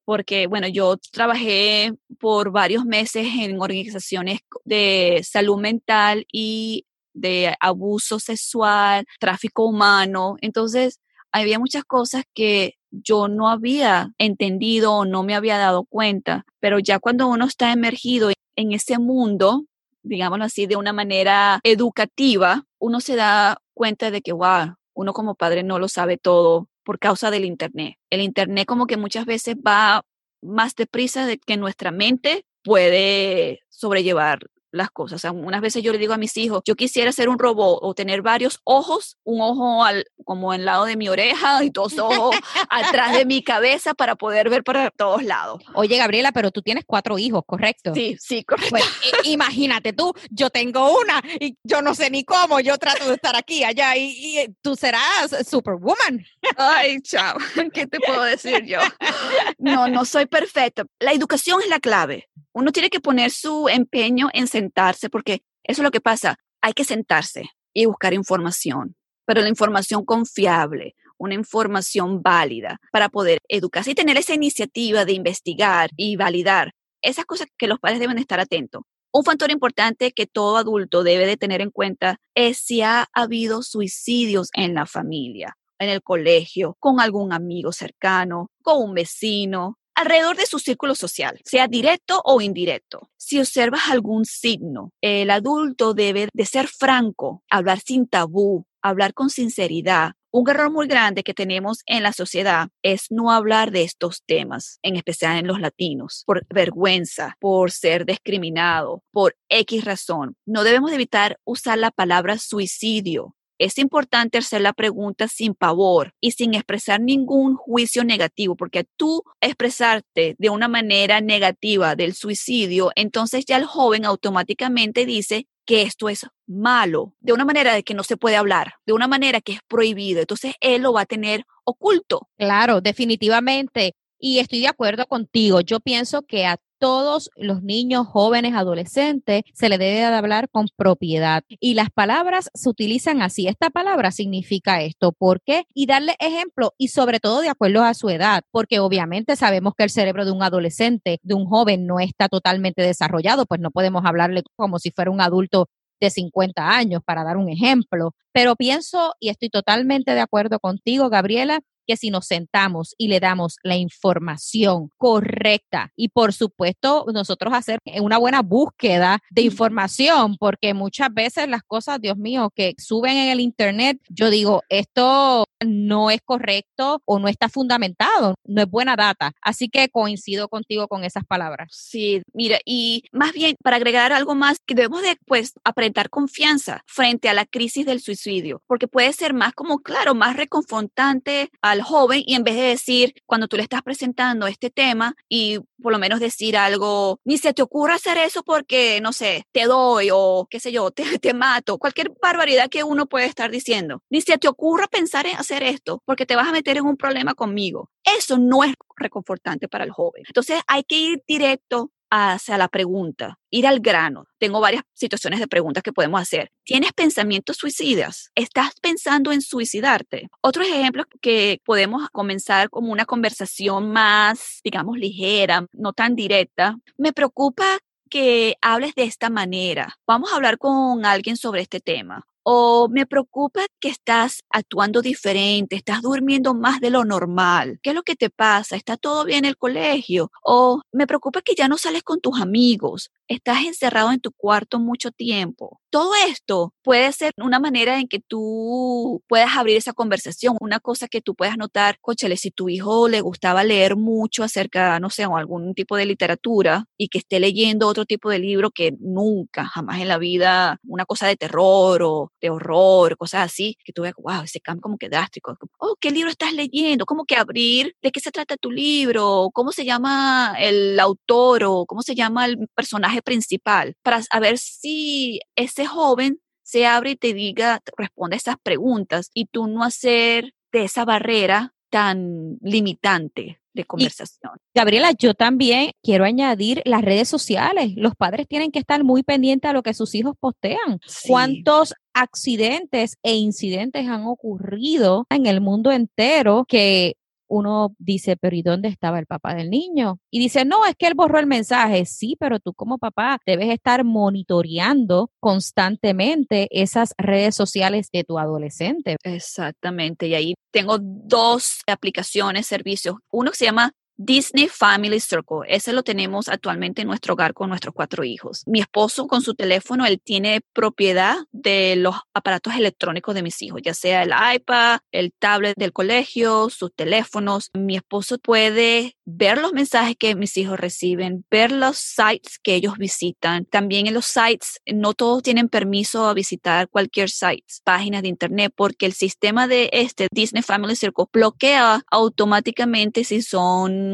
porque 0.05 0.47
bueno, 0.47 0.67
yo 0.67 0.97
trabajé 1.11 1.93
por 2.19 2.51
varios 2.51 2.85
meses 2.85 3.27
en 3.39 3.59
organizaciones 3.59 4.39
de 4.63 5.21
salud 5.23 5.59
mental 5.59 6.25
y 6.31 6.85
de 7.13 7.55
abuso 7.59 8.19
sexual, 8.19 9.05
tráfico 9.19 9.65
humano. 9.65 10.35
Entonces, 10.41 10.99
había 11.31 11.59
muchas 11.59 11.83
cosas 11.83 12.23
que 12.33 12.75
yo 12.91 13.27
no 13.27 13.49
había 13.49 14.13
entendido 14.17 14.93
o 14.93 15.05
no 15.05 15.23
me 15.23 15.35
había 15.35 15.57
dado 15.57 15.85
cuenta, 15.85 16.45
pero 16.59 16.79
ya 16.79 16.99
cuando 16.99 17.27
uno 17.27 17.45
está 17.45 17.71
emergido 17.71 18.31
en 18.55 18.71
ese 18.71 18.99
mundo, 18.99 19.65
digámoslo 20.03 20.45
así, 20.45 20.65
de 20.65 20.77
una 20.77 20.93
manera 20.93 21.59
educativa, 21.63 22.63
uno 22.79 23.01
se 23.01 23.15
da 23.15 23.57
cuenta 23.73 24.11
de 24.11 24.21
que, 24.21 24.31
wow, 24.31 24.75
uno 24.93 25.13
como 25.13 25.35
padre 25.35 25.63
no 25.63 25.77
lo 25.79 25.89
sabe 25.89 26.17
todo 26.17 26.69
por 26.85 26.99
causa 26.99 27.31
del 27.31 27.43
Internet. 27.43 27.97
El 28.09 28.21
Internet 28.21 28.65
como 28.65 28.87
que 28.87 28.95
muchas 28.95 29.25
veces 29.25 29.55
va 29.55 30.05
más 30.41 30.75
deprisa 30.75 31.25
de 31.25 31.37
que 31.37 31.57
nuestra 31.57 31.91
mente 31.91 32.45
puede 32.63 33.61
sobrellevar 33.69 34.39
las 34.75 34.91
cosas. 34.91 35.17
O 35.17 35.19
sea, 35.19 35.31
unas 35.31 35.61
veces 35.61 35.83
yo 35.83 35.91
le 35.91 35.97
digo 35.97 36.13
a 36.13 36.17
mis 36.17 36.35
hijos, 36.37 36.61
yo 36.65 36.75
quisiera 36.75 37.11
ser 37.11 37.29
un 37.29 37.39
robot 37.39 37.79
o 37.81 37.93
tener 37.93 38.21
varios 38.21 38.59
ojos, 38.63 39.17
un 39.23 39.41
ojo 39.41 39.83
al, 39.83 40.05
como 40.23 40.53
en 40.53 40.65
lado 40.65 40.85
de 40.85 40.95
mi 40.95 41.09
oreja 41.09 41.63
y 41.63 41.69
dos 41.69 41.97
ojos 41.99 42.35
atrás 42.69 43.13
de 43.13 43.25
mi 43.25 43.43
cabeza 43.43 43.93
para 43.93 44.15
poder 44.15 44.49
ver 44.49 44.63
para 44.63 44.91
todos 44.91 45.23
lados. 45.23 45.63
Oye, 45.73 45.97
Gabriela, 45.97 46.31
pero 46.31 46.51
tú 46.51 46.61
tienes 46.61 46.83
cuatro 46.85 47.17
hijos, 47.17 47.43
¿correcto? 47.45 47.93
Sí, 47.93 48.17
sí, 48.19 48.43
correcto. 48.43 48.69
Pues, 48.71 48.83
imagínate 49.23 49.93
tú, 49.93 50.13
yo 50.29 50.49
tengo 50.49 50.99
una 50.99 51.21
y 51.39 51.57
yo 51.63 51.81
no 51.81 51.95
sé 51.95 52.09
ni 52.09 52.23
cómo, 52.23 52.59
yo 52.59 52.77
trato 52.77 53.07
de 53.07 53.15
estar 53.15 53.35
aquí, 53.35 53.63
allá 53.63 53.95
y, 53.95 54.11
y 54.11 54.37
eh, 54.39 54.53
tú 54.61 54.75
serás 54.75 55.35
superwoman. 55.47 56.25
Ay, 56.57 57.01
chao, 57.01 57.37
¿qué 57.73 57.87
te 57.87 57.99
puedo 57.99 58.23
decir 58.23 58.63
yo? 58.65 58.79
No, 59.57 59.87
no 59.87 60.05
soy 60.05 60.25
perfecta. 60.25 60.85
La 60.99 61.11
educación 61.11 61.61
es 61.61 61.69
la 61.69 61.79
clave 61.79 62.29
uno 62.55 62.71
tiene 62.71 62.89
que 62.89 63.01
poner 63.01 63.31
su 63.31 63.67
empeño 63.67 64.29
en 64.33 64.47
sentarse, 64.65 65.09
porque 65.09 65.41
eso 65.63 65.81
es 65.81 65.83
lo 65.83 65.91
que 65.91 66.01
pasa. 66.01 66.37
Hay 66.61 66.73
que 66.73 66.83
sentarse 66.83 67.49
y 67.73 67.85
buscar 67.85 68.13
información, 68.13 68.95
pero 69.25 69.41
la 69.41 69.49
información 69.49 70.05
confiable, 70.05 70.95
una 71.17 71.35
información 71.35 72.21
válida 72.21 72.79
para 72.91 73.09
poder 73.09 73.39
educarse 73.47 73.91
y 73.91 73.95
tener 73.95 74.17
esa 74.17 74.33
iniciativa 74.33 75.05
de 75.05 75.13
investigar 75.13 75.89
y 75.95 76.15
validar 76.15 76.71
esas 77.01 77.25
cosas 77.25 77.47
que 77.57 77.67
los 77.67 77.79
padres 77.79 77.99
deben 77.99 78.17
estar 78.17 78.39
atentos. 78.39 78.81
Un 79.13 79.23
factor 79.23 79.51
importante 79.51 80.11
que 80.11 80.25
todo 80.25 80.57
adulto 80.57 81.03
debe 81.03 81.25
de 81.25 81.37
tener 81.37 81.61
en 81.61 81.71
cuenta 81.71 82.17
es 82.33 82.57
si 82.57 82.81
ha 82.81 83.07
habido 83.13 83.61
suicidios 83.61 84.49
en 84.53 84.73
la 84.73 84.85
familia, 84.85 85.55
en 85.79 85.89
el 85.89 86.01
colegio, 86.01 86.75
con 86.79 86.99
algún 86.99 87.31
amigo 87.31 87.71
cercano, 87.71 88.49
con 88.61 88.83
un 88.83 88.93
vecino, 88.93 89.77
alrededor 89.95 90.35
de 90.37 90.45
su 90.45 90.59
círculo 90.59 90.95
social, 90.95 91.39
sea 91.43 91.67
directo 91.67 92.21
o 92.23 92.41
indirecto. 92.41 93.09
Si 93.17 93.39
observas 93.39 93.89
algún 93.89 94.25
signo, 94.25 94.91
el 95.01 95.31
adulto 95.31 95.93
debe 95.93 96.29
de 96.33 96.45
ser 96.45 96.67
franco, 96.67 97.43
hablar 97.49 97.79
sin 97.79 98.07
tabú, 98.07 98.65
hablar 98.81 99.13
con 99.13 99.29
sinceridad. 99.29 100.11
Un 100.31 100.49
error 100.49 100.69
muy 100.69 100.87
grande 100.87 101.23
que 101.23 101.33
tenemos 101.33 101.79
en 101.85 102.03
la 102.03 102.11
sociedad 102.11 102.67
es 102.83 103.05
no 103.09 103.31
hablar 103.31 103.71
de 103.71 103.83
estos 103.83 104.21
temas, 104.25 104.79
en 104.83 104.97
especial 104.97 105.37
en 105.37 105.47
los 105.47 105.61
latinos, 105.61 106.23
por 106.25 106.45
vergüenza, 106.53 107.35
por 107.39 107.71
ser 107.71 108.05
discriminado, 108.05 109.01
por 109.11 109.35
X 109.49 109.85
razón. 109.85 110.35
No 110.45 110.63
debemos 110.63 110.91
evitar 110.91 111.39
usar 111.45 111.77
la 111.77 111.89
palabra 111.89 112.37
suicidio 112.37 113.34
es 113.57 113.77
importante 113.77 114.37
hacer 114.37 114.61
la 114.61 114.73
pregunta 114.73 115.27
sin 115.27 115.53
pavor 115.53 116.13
y 116.21 116.31
sin 116.31 116.53
expresar 116.53 117.01
ningún 117.01 117.55
juicio 117.55 118.03
negativo, 118.03 118.55
porque 118.55 118.85
tú 118.97 119.23
expresarte 119.41 120.35
de 120.37 120.49
una 120.49 120.67
manera 120.67 121.21
negativa 121.21 121.95
del 121.95 122.13
suicidio, 122.13 122.91
entonces 122.95 123.45
ya 123.45 123.57
el 123.57 123.65
joven 123.65 124.05
automáticamente 124.05 125.05
dice 125.05 125.47
que 125.65 125.81
esto 125.81 126.09
es 126.09 126.27
malo, 126.47 127.13
de 127.19 127.33
una 127.33 127.45
manera 127.45 127.73
de 127.73 127.83
que 127.83 127.95
no 127.95 128.03
se 128.03 128.17
puede 128.17 128.35
hablar, 128.35 128.75
de 128.85 128.93
una 128.93 129.07
manera 129.07 129.41
que 129.41 129.53
es 129.53 129.59
prohibido. 129.67 130.21
Entonces 130.21 130.53
él 130.61 130.83
lo 130.83 130.93
va 130.93 131.01
a 131.01 131.05
tener 131.05 131.45
oculto. 131.63 132.29
Claro, 132.37 132.81
definitivamente. 132.81 133.95
Y 134.19 134.39
estoy 134.39 134.61
de 134.61 134.67
acuerdo 134.67 135.07
contigo. 135.07 135.61
Yo 135.61 135.79
pienso 135.79 136.21
que 136.21 136.45
a 136.45 136.57
todos 136.79 137.29
los 137.35 137.63
niños, 137.63 138.07
jóvenes, 138.07 138.53
adolescentes, 138.53 139.43
se 139.53 139.69
le 139.69 139.77
debe 139.77 139.99
de 139.99 140.05
hablar 140.05 140.49
con 140.49 140.67
propiedad. 140.75 141.43
Y 141.59 141.73
las 141.73 141.89
palabras 141.89 142.49
se 142.53 142.69
utilizan 142.69 143.21
así. 143.21 143.47
Esta 143.47 143.69
palabra 143.69 144.11
significa 144.11 144.81
esto. 144.81 145.11
¿Por 145.11 145.41
qué? 145.41 145.65
Y 145.73 145.85
darle 145.85 146.15
ejemplo 146.19 146.73
y 146.77 146.89
sobre 146.89 147.19
todo 147.19 147.41
de 147.41 147.49
acuerdo 147.49 147.83
a 147.83 147.93
su 147.93 148.09
edad, 148.09 148.43
porque 148.51 148.79
obviamente 148.79 149.35
sabemos 149.35 149.73
que 149.77 149.83
el 149.83 149.89
cerebro 149.89 150.25
de 150.25 150.31
un 150.31 150.43
adolescente, 150.43 151.19
de 151.23 151.33
un 151.33 151.45
joven, 151.45 151.85
no 151.85 151.99
está 151.99 152.29
totalmente 152.29 152.81
desarrollado, 152.81 153.45
pues 153.45 153.59
no 153.61 153.71
podemos 153.71 154.05
hablarle 154.05 154.43
como 154.55 154.79
si 154.79 154.91
fuera 154.91 155.11
un 155.11 155.21
adulto 155.21 155.67
de 155.99 156.09
50 156.09 156.75
años, 156.75 157.01
para 157.05 157.23
dar 157.23 157.37
un 157.37 157.49
ejemplo. 157.49 158.13
Pero 158.33 158.55
pienso 158.55 159.13
y 159.19 159.29
estoy 159.29 159.49
totalmente 159.49 160.13
de 160.13 160.21
acuerdo 160.21 160.59
contigo, 160.59 161.09
Gabriela, 161.09 161.61
que 161.85 161.97
si 161.97 162.09
nos 162.09 162.27
sentamos 162.27 162.95
y 162.97 163.07
le 163.07 163.19
damos 163.19 163.57
la 163.63 163.75
información 163.77 164.89
correcta. 164.97 165.91
Y 165.95 166.09
por 166.09 166.33
supuesto 166.33 167.05
nosotros 167.13 167.53
hacer 167.53 167.79
una 168.01 168.17
buena 168.17 168.41
búsqueda 168.41 169.19
de 169.29 169.43
información, 169.43 170.37
porque 170.37 170.73
muchas 170.73 171.13
veces 171.13 171.47
las 171.47 171.63
cosas, 171.63 172.01
Dios 172.01 172.17
mío, 172.17 172.51
que 172.55 172.73
suben 172.77 173.17
en 173.17 173.29
el 173.29 173.39
Internet, 173.39 173.99
yo 174.09 174.29
digo, 174.29 174.63
esto 174.69 175.45
no 175.65 176.11
es 176.11 176.21
correcto 176.23 177.01
o 177.05 177.19
no 177.19 177.27
está 177.27 177.49
fundamentado, 177.49 178.35
no 178.45 178.61
es 178.61 178.69
buena 178.69 178.95
data. 178.95 179.31
Así 179.41 179.69
que 179.69 179.89
coincido 179.89 180.47
contigo 180.47 180.87
con 180.87 181.03
esas 181.03 181.25
palabras. 181.25 181.69
Sí, 181.71 182.21
mira, 182.33 182.59
y 182.65 183.03
más 183.11 183.33
bien 183.33 183.55
para 183.63 183.77
agregar 183.77 184.13
algo 184.13 184.35
más, 184.35 184.57
que 184.65 184.75
debemos 184.75 185.01
de 185.01 185.17
pues 185.25 185.53
aparentar 185.63 186.09
confianza 186.09 186.81
frente 186.85 187.29
a 187.29 187.33
la 187.33 187.45
crisis 187.45 187.85
del 187.85 188.01
suicidio, 188.01 188.61
porque 188.67 188.87
puede 188.87 189.13
ser 189.13 189.33
más 189.33 189.53
como, 189.53 189.79
claro, 189.79 190.15
más 190.15 190.35
reconfortante 190.35 191.49
al 191.61 191.81
joven 191.81 192.23
y 192.25 192.35
en 192.35 192.43
vez 192.43 192.55
de 192.55 192.61
decir, 192.63 193.13
cuando 193.25 193.47
tú 193.47 193.57
le 193.57 193.63
estás 193.63 193.81
presentando 193.81 194.47
este 194.47 194.69
tema 194.69 195.15
y 195.29 195.59
por 195.81 195.91
lo 195.91 195.99
menos 195.99 196.19
decir 196.19 196.57
algo, 196.57 197.19
ni 197.23 197.37
se 197.37 197.53
te 197.53 197.61
ocurra 197.61 197.95
hacer 197.95 198.17
eso 198.17 198.43
porque, 198.43 198.99
no 199.01 199.13
sé, 199.13 199.45
te 199.51 199.65
doy 199.65 200.09
o 200.11 200.47
qué 200.49 200.59
sé 200.59 200.71
yo, 200.71 200.91
te, 200.91 201.03
te 201.19 201.33
mato, 201.33 201.77
cualquier 201.77 202.11
barbaridad 202.21 202.69
que 202.69 202.83
uno 202.83 203.05
puede 203.05 203.25
estar 203.25 203.51
diciendo, 203.51 204.01
ni 204.09 204.21
se 204.21 204.37
te 204.37 204.47
ocurra 204.47 204.87
pensar 204.87 205.25
en 205.27 205.35
hacer 205.35 205.63
esto 205.63 206.01
porque 206.05 206.25
te 206.25 206.35
vas 206.35 206.47
a 206.47 206.51
meter 206.51 206.77
en 206.77 206.85
un 206.85 206.97
problema 206.97 207.33
conmigo. 207.33 207.89
Eso 208.03 208.37
no 208.37 208.63
es 208.63 208.73
reconfortante 208.95 209.67
para 209.67 209.83
el 209.83 209.91
joven. 209.91 210.23
Entonces 210.27 210.61
hay 210.67 210.83
que 210.83 210.97
ir 210.97 211.23
directo 211.27 211.91
hacia 212.09 212.57
la 212.57 212.67
pregunta, 212.67 213.39
ir 213.49 213.67
al 213.67 213.79
grano. 213.79 214.25
Tengo 214.37 214.61
varias 214.61 214.83
situaciones 214.93 215.39
de 215.39 215.47
preguntas 215.47 215.83
que 215.83 215.93
podemos 215.93 216.21
hacer. 216.21 216.51
¿Tienes 216.63 216.93
pensamientos 216.93 217.57
suicidas? 217.57 218.31
¿Estás 218.35 218.73
pensando 218.81 219.31
en 219.31 219.41
suicidarte? 219.41 220.29
Otros 220.41 220.67
ejemplos 220.67 221.05
que 221.21 221.59
podemos 221.65 222.09
comenzar 222.11 222.69
como 222.69 222.91
una 222.91 223.05
conversación 223.05 223.91
más, 223.91 224.59
digamos, 224.63 224.97
ligera, 224.97 225.67
no 225.73 225.93
tan 225.93 226.15
directa. 226.15 226.77
Me 226.97 227.13
preocupa 227.13 227.79
que 228.09 228.55
hables 228.61 228.93
de 228.95 229.03
esta 229.03 229.29
manera. 229.29 229.95
Vamos 230.07 230.31
a 230.31 230.35
hablar 230.35 230.57
con 230.57 231.05
alguien 231.05 231.37
sobre 231.37 231.61
este 231.61 231.79
tema 231.79 232.25
o 232.47 232.87
me 232.89 233.07
preocupa 233.07 233.61
que 233.79 233.89
estás 233.89 234.43
actuando 234.51 235.01
diferente, 235.01 235.75
estás 235.75 236.01
durmiendo 236.03 236.53
más 236.53 236.79
de 236.79 236.91
lo 236.91 237.03
normal. 237.03 237.79
¿Qué 237.81 237.89
es 237.89 237.95
lo 237.95 238.03
que 238.03 238.15
te 238.15 238.29
pasa? 238.29 238.75
¿Está 238.75 238.97
todo 238.97 239.25
bien 239.25 239.39
en 239.39 239.45
el 239.45 239.57
colegio? 239.57 240.31
O 240.43 240.81
me 240.91 241.07
preocupa 241.07 241.41
que 241.41 241.55
ya 241.55 241.67
no 241.67 241.77
sales 241.77 242.03
con 242.03 242.21
tus 242.21 242.39
amigos 242.39 243.09
estás 243.27 243.63
encerrado 243.65 244.11
en 244.11 244.19
tu 244.19 244.31
cuarto 244.31 244.79
mucho 244.79 245.11
tiempo. 245.11 245.79
Todo 245.89 246.11
esto 246.27 246.73
puede 246.83 247.11
ser 247.13 247.31
una 247.37 247.59
manera 247.59 247.99
en 247.99 248.07
que 248.07 248.19
tú 248.19 249.23
puedas 249.27 249.55
abrir 249.55 249.77
esa 249.77 249.93
conversación, 249.93 250.57
una 250.59 250.79
cosa 250.79 251.07
que 251.07 251.21
tú 251.21 251.35
puedas 251.35 251.57
notar, 251.57 251.97
cochele, 252.01 252.37
si 252.37 252.51
tu 252.51 252.67
hijo 252.69 253.07
le 253.07 253.21
gustaba 253.21 253.63
leer 253.63 253.95
mucho 253.95 254.43
acerca, 254.43 254.99
no 254.99 255.09
sé, 255.09 255.25
o 255.25 255.37
algún 255.37 255.73
tipo 255.73 255.95
de 255.95 256.05
literatura 256.05 256.85
y 256.97 257.07
que 257.07 257.19
esté 257.19 257.39
leyendo 257.39 257.87
otro 257.87 258.05
tipo 258.05 258.29
de 258.29 258.39
libro 258.39 258.71
que 258.71 258.91
nunca, 258.99 259.65
jamás 259.65 260.01
en 260.01 260.09
la 260.09 260.17
vida, 260.17 260.79
una 260.85 261.05
cosa 261.05 261.27
de 261.27 261.37
terror 261.37 262.01
o 262.03 262.31
de 262.41 262.49
horror, 262.49 263.15
cosas 263.17 263.45
así, 263.45 263.77
que 263.83 263.93
tú 263.93 264.01
veas, 264.01 264.15
wow, 264.17 264.43
ese 264.43 264.59
cambio 264.59 264.81
como 264.81 264.97
que 264.97 265.09
drástico. 265.09 265.57
Oh, 265.79 265.95
¿qué 265.99 266.11
libro 266.11 266.29
estás 266.29 266.53
leyendo? 266.53 267.05
¿Cómo 267.05 267.23
que 267.25 267.37
abrir? 267.37 267.95
¿De 268.01 268.11
qué 268.11 268.19
se 268.19 268.31
trata 268.31 268.57
tu 268.57 268.69
libro? 268.69 269.49
¿Cómo 269.53 269.71
se 269.71 269.85
llama 269.85 270.55
el 270.59 270.99
autor 270.99 271.63
o 271.63 271.85
cómo 271.85 272.01
se 272.01 272.15
llama 272.15 272.45
el 272.45 272.67
personaje? 272.75 273.14
Principal 273.21 273.95
para 274.01 274.21
ver 274.39 274.57
si 274.57 275.39
ese 275.55 275.85
joven 275.85 276.39
se 276.63 276.85
abre 276.85 277.11
y 277.11 277.15
te 277.15 277.33
diga, 277.33 277.81
responde 277.95 278.35
a 278.35 278.37
esas 278.37 278.55
preguntas 278.61 279.29
y 279.33 279.45
tú 279.45 279.67
no 279.67 279.83
hacer 279.83 280.53
de 280.71 280.83
esa 280.83 281.05
barrera 281.05 281.73
tan 281.89 282.57
limitante 282.61 283.61
de 283.75 283.85
conversación. 283.85 284.53
Gabriela, 284.73 285.11
yo 285.11 285.33
también 285.33 285.91
quiero 286.01 286.25
añadir 286.25 286.81
las 286.85 287.01
redes 287.01 287.27
sociales. 287.27 287.91
Los 287.95 288.15
padres 288.15 288.47
tienen 288.47 288.71
que 288.71 288.79
estar 288.79 289.03
muy 289.03 289.21
pendientes 289.21 289.69
a 289.69 289.73
lo 289.73 289.83
que 289.83 289.93
sus 289.93 290.15
hijos 290.15 290.35
postean. 290.39 290.99
¿Cuántos 291.27 291.93
accidentes 292.13 293.17
e 293.21 293.35
incidentes 293.35 294.07
han 294.07 294.25
ocurrido 294.25 295.27
en 295.29 295.45
el 295.45 295.61
mundo 295.61 295.91
entero 295.91 296.65
que 296.67 297.17
uno 297.47 297.95
dice, 297.99 298.37
pero 298.37 298.55
¿y 298.55 298.61
dónde 298.61 298.89
estaba 298.89 299.19
el 299.19 299.25
papá 299.25 299.55
del 299.55 299.69
niño? 299.69 300.19
Y 300.31 300.39
dice, 300.39 300.65
no, 300.65 300.85
es 300.85 300.95
que 300.95 301.07
él 301.07 301.13
borró 301.15 301.39
el 301.39 301.47
mensaje. 301.47 302.05
Sí, 302.05 302.35
pero 302.39 302.59
tú 302.59 302.73
como 302.73 302.97
papá 302.97 303.39
debes 303.45 303.69
estar 303.69 304.03
monitoreando 304.03 305.29
constantemente 305.39 306.67
esas 306.71 307.13
redes 307.17 307.55
sociales 307.55 308.09
de 308.11 308.23
tu 308.23 308.39
adolescente. 308.39 309.17
Exactamente. 309.23 310.27
Y 310.27 310.35
ahí 310.35 310.53
tengo 310.71 310.97
dos 310.99 311.81
aplicaciones, 311.87 312.67
servicios. 312.67 313.15
Uno 313.31 313.51
se 313.53 313.65
llama 313.65 313.91
Disney 314.17 314.67
Family 314.67 315.19
Circle, 315.19 315.67
ese 315.67 315.91
lo 315.91 316.03
tenemos 316.03 316.47
actualmente 316.47 317.01
en 317.01 317.07
nuestro 317.07 317.33
hogar 317.33 317.53
con 317.53 317.69
nuestros 317.69 317.93
cuatro 317.93 318.23
hijos. 318.23 318.63
Mi 318.65 318.79
esposo 318.79 319.27
con 319.27 319.41
su 319.41 319.55
teléfono, 319.55 320.05
él 320.05 320.21
tiene 320.23 320.61
propiedad 320.73 321.37
de 321.51 321.95
los 321.97 322.15
aparatos 322.33 322.75
electrónicos 322.75 323.35
de 323.35 323.43
mis 323.43 323.61
hijos, 323.61 323.81
ya 323.83 323.93
sea 323.93 324.23
el 324.23 324.31
iPad, 324.55 324.99
el 325.11 325.33
tablet 325.33 325.75
del 325.77 325.91
colegio, 325.91 326.69
sus 326.69 326.93
teléfonos. 326.95 327.71
Mi 327.73 327.97
esposo 327.97 328.37
puede 328.37 329.17
ver 329.25 329.57
los 329.57 329.73
mensajes 329.73 330.15
que 330.17 330.35
mis 330.35 330.55
hijos 330.57 330.79
reciben, 330.79 331.45
ver 331.49 331.71
los 331.71 331.97
sites 331.97 332.59
que 332.61 332.75
ellos 332.75 332.97
visitan. 332.97 333.65
También 333.65 334.07
en 334.07 334.13
los 334.13 334.25
sites, 334.25 334.79
no 334.85 335.13
todos 335.13 335.43
tienen 335.43 335.67
permiso 335.67 336.25
a 336.27 336.33
visitar 336.33 336.87
cualquier 336.89 337.29
site, 337.29 337.65
páginas 337.83 338.21
de 338.21 338.29
internet, 338.29 338.71
porque 338.75 339.05
el 339.05 339.13
sistema 339.13 339.67
de 339.67 339.89
este 339.91 340.27
Disney 340.31 340.63
Family 340.63 340.95
Circle 340.95 341.25
bloquea 341.31 342.03
automáticamente 342.09 343.23
si 343.23 343.41
son 343.41 344.04